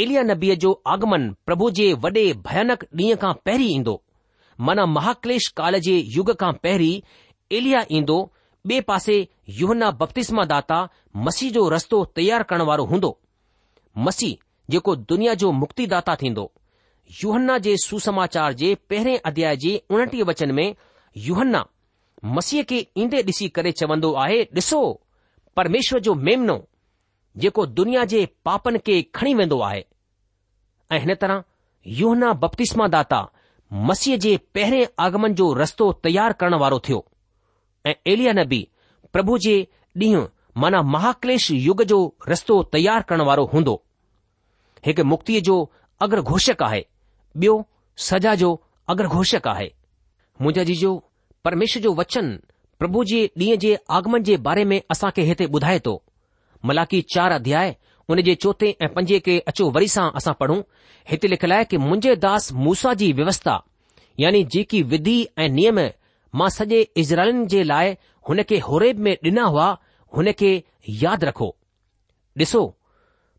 एलिया 0.00 0.22
नबीअ 0.30 0.54
जो 0.64 0.72
आगमन 0.94 1.22
प्रभु 1.46 1.70
जे 1.78 1.86
वॾे 2.06 2.10
भयानक 2.48 2.82
ॾींहं 2.96 3.16
खां 3.22 3.32
पहिरीं 3.44 3.68
ईंदो 3.76 3.94
मन 4.68 4.80
महाक्लेश 4.96 5.48
काल 5.60 5.78
जे 5.86 5.96
युग 6.16 6.32
खां 6.42 6.52
पहिरीं 6.66 7.00
एलिया 7.58 7.84
ईंदो 8.00 8.18
ॿिए 8.68 8.80
पासे 8.90 9.16
युहना 9.60 9.90
बप्तिस्मा 10.02 10.44
दाता 10.52 10.78
मसीह 11.28 11.52
जो 11.56 11.68
रस्तो 11.76 12.04
तयारु 12.20 12.44
करण 12.50 12.62
वारो 12.72 12.84
हूंदो 12.92 13.10
मसीह 14.08 14.36
जेको 14.74 14.96
दुनिया 15.14 15.34
जो 15.44 15.52
मुक्ती 15.62 15.86
थींदो 16.22 16.50
युहन्ना 17.24 17.58
जे 17.66 17.76
सुसमाचार 17.88 18.52
जे 18.62 18.74
पहिरें 18.90 19.16
अध्याय 19.32 19.56
जे 19.66 19.74
उणटीह 19.90 20.24
वचन 20.32 20.52
में 20.60 20.66
युहन्ना 21.30 21.64
मसीह 22.24 22.62
खे 22.68 22.86
ईंदे 22.98 23.22
ॾिसी 23.26 23.48
करे 23.56 23.72
चवंदो 23.80 24.12
आहे 24.22 24.42
ॾिसो 24.56 24.80
परमेश्वर 25.56 26.00
जो 26.06 26.14
मेमनो 26.26 26.58
जेको 27.40 27.66
दुनिया 27.66 28.04
जे 28.12 28.24
पापनि 28.44 28.78
खे 28.86 29.00
खणी 29.14 29.34
वेंदो 29.34 29.58
आहे 29.62 29.84
ऐं 30.92 30.98
हिन 31.00 31.14
तरह 31.20 31.42
योहना 32.00 32.32
बपतिस्मा 32.42 32.86
दाता 32.94 33.20
मसीह 33.90 34.16
जे 34.24 34.36
पहिरें 34.54 34.84
आगमन 35.04 35.34
जो 35.40 35.52
रस्तो 35.54 35.90
तयारु 36.04 36.34
करण 36.40 36.54
वारो 36.62 36.78
थियो 36.88 37.04
ऐं 37.86 37.94
एलिया 38.14 38.32
नबी 38.42 38.66
प्रभु 39.12 39.38
जे 39.46 39.56
ॾींहुं 40.04 40.26
माना 40.62 40.80
महाक्लेश 40.94 41.50
युग 41.50 41.82
जो 41.92 41.98
रस्तो 42.28 42.62
तयारु 42.72 43.02
करण 43.08 43.22
वारो 43.30 43.44
हूंदो 43.54 43.82
हिकु 44.86 45.04
मुक्तीअ 45.12 45.40
जो 45.48 45.58
अग्र 46.04 46.20
घोषक 46.22 46.62
आहे 46.62 46.80
ॿियो 47.42 47.54
सजा 48.08 48.34
जो 48.42 48.50
अग्र 48.94 49.06
घोषक 49.18 49.48
आहे 49.48 49.66
मुंहिंजा 50.42 50.64
जीजो 50.64 50.90
परमेश्वर 51.44 51.82
जो 51.82 51.92
वचन 51.98 52.30
प्रभु 52.78 53.02
जे 53.10 53.18
ॾींहं 53.38 53.58
जे 53.64 53.76
आगमन 53.98 54.22
जे 54.28 54.36
बारे 54.48 54.64
में 54.72 54.80
असां 54.90 55.10
खे 55.16 55.22
हिते 55.28 55.44
ॿुधाए 55.56 55.78
थो 55.86 55.94
मलाकी 56.66 57.00
चार 57.14 57.32
अध्याय 57.32 57.74
उन 58.14 58.20
जे 58.28 58.34
चोथे 58.44 58.68
ऐं 58.82 58.88
पंजे 58.94 59.18
खे 59.26 59.38
अचो 59.52 59.68
वरी 59.76 59.88
सां 59.94 60.08
असां 60.20 60.32
पढ़ूं 60.40 60.60
हिते 61.10 61.28
लिखियलु 61.28 61.54
आहे 61.54 61.64
कि 61.72 61.76
मुंहिंजे 61.84 62.14
दास 62.24 62.52
मूसा 62.66 62.92
जी 63.02 63.12
व्यवस्था 63.20 63.56
यानी 64.20 64.42
जेकी 64.54 64.82
विधि 64.94 65.16
ऐं 65.44 65.48
नियम 65.58 65.80
मां 66.40 66.48
सॼे 66.58 66.80
इज़राइलनि 67.02 67.46
जे 67.54 67.62
लाइ 67.72 67.94
हुन 68.28 68.42
खे 68.52 68.58
होरेब 68.70 68.98
में 69.08 69.14
ॾिना 69.28 69.44
हुआ 69.54 69.68
हुन 70.16 70.32
खे 70.42 70.50
यादि 71.02 71.26
रखो 71.30 71.50
ॾिसो 72.42 72.64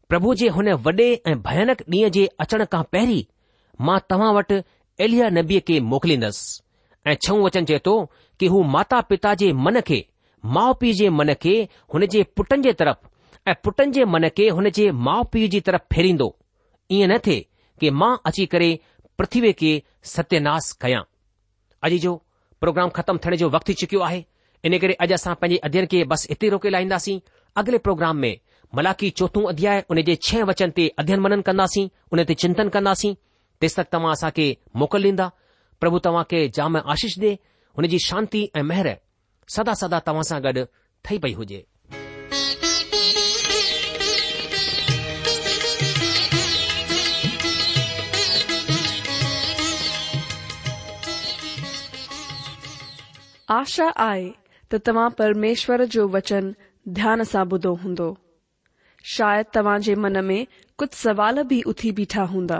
प्रभु 0.09 0.33
जे 0.43 0.47
हुन 0.59 0.71
वॾे 0.89 1.09
ऐं 1.09 1.37
भयानक 1.49 1.83
ॾींहं 1.89 2.11
जे 2.19 2.27
अचण 2.45 2.65
खां 2.75 2.83
पहिरीं 2.97 3.23
मां 3.89 3.99
तव्हां 4.09 4.33
वटि 4.39 4.61
एलिया 5.07 5.29
नबीअ 5.39 5.65
खे 5.67 5.79
मोकिलींदसि 5.93 6.59
ऐं 7.07 7.15
छऊं 7.25 7.43
वचन 7.43 7.65
चए 7.65 7.79
थो 7.85 7.93
कि 8.39 8.47
हू 8.47 8.61
माता 8.75 8.99
पिता 9.09 9.33
जे 9.41 9.51
मन 9.65 9.79
खे 9.87 10.05
माउ 10.55 10.73
पीउ 10.79 10.93
जे 10.99 11.09
मन 11.19 11.33
खे 11.41 11.55
हुन 11.93 12.05
जे 12.15 12.23
पुटनि 12.35 12.61
जे 12.63 12.73
तरफ़ 12.81 13.49
ऐं 13.49 13.55
पुटनि 13.63 13.91
जे 13.97 14.05
मन 14.15 14.27
खे 14.37 14.47
हुन 14.57 14.69
जे 14.79 14.89
माउ 15.07 15.23
पीउ 15.33 15.47
जी 15.53 15.59
तरफ़ 15.69 15.85
फेरींदो 15.95 16.35
ईअं 16.91 17.07
न 17.11 17.17
थिए 17.27 17.45
कि 17.79 17.89
मां 18.01 18.15
अची 18.27 18.45
करे 18.53 18.69
पृथ्वी 19.17 19.51
खे 19.61 19.71
सत्यानास 20.13 20.71
कयां 20.81 21.01
अॼु 21.87 21.97
जो 22.05 22.13
प्रोग्राम 22.61 22.89
ख़तमु 22.97 23.19
थियण 23.25 23.35
जो 23.41 23.49
वक़्तु 23.49 23.71
थी 23.71 23.85
चुकियो 23.85 24.01
आहे 24.07 24.23
इन 24.65 24.77
करे 24.79 24.93
अॼु 25.05 25.13
असां 25.19 25.35
पंहिंजे 25.41 25.57
अध्ययन 25.67 25.85
खे 25.93 26.03
बसि 26.13 26.27
हिते 26.29 26.49
रोके 26.55 26.69
लाहींदासीं 26.75 27.19
अॻिले 27.61 27.77
प्रोग्राम 27.87 28.17
में 28.25 28.35
मलाकी 28.75 29.09
चौथो 29.19 29.41
अध्याय 29.51 29.83
उन 29.91 30.01
जे 30.11 30.15
छह 30.29 30.43
वचन 30.51 30.71
ते 30.79 30.87
अध्ययन 31.03 31.19
मनन 31.27 31.41
कंदासीं 31.51 31.87
उन 32.13 32.23
ते 32.23 32.33
चिंतन 32.43 32.69
कंदासीं 32.77 33.13
तेसि 33.61 33.81
तक 33.81 33.87
तव्हां 33.95 34.11
असांखे 34.19 34.55
मोकल 34.83 35.05
ॾींदा 35.09 35.29
प्रभु 35.81 35.99
तव्हांखे 36.05 36.39
जाम 36.55 36.75
आशिष 36.77 37.13
ॾे 37.19 37.29
हुनजी 37.77 37.97
शांती 38.05 38.45
ऐं 38.55 38.61
मेहर 38.71 38.87
सदा 39.55 39.73
सदा 39.81 39.99
तव्हां 40.07 40.23
सां 40.29 40.39
गॾु 40.43 40.63
ठही 41.05 41.17
पई 41.25 41.33
हुजे 41.33 41.61
आशा 53.59 53.87
आहे 54.07 54.29
त 54.71 54.75
तव्हां 54.87 55.09
परमेश्वर 55.19 55.83
जो 55.95 56.07
वचन 56.17 56.51
ध्यान 56.99 57.23
सां 57.31 57.45
ॿुधो 57.53 57.73
हूंदो 57.83 58.09
शायदि 59.15 59.49
तव्हां 59.55 59.79
जे 59.89 59.95
मन 60.05 60.23
में 60.31 60.43
कुझु 60.77 60.95
सवाल 61.07 61.41
बि 61.53 61.61
उथी 61.73 61.91
बीठा 62.01 62.23
हूंदा 62.33 62.59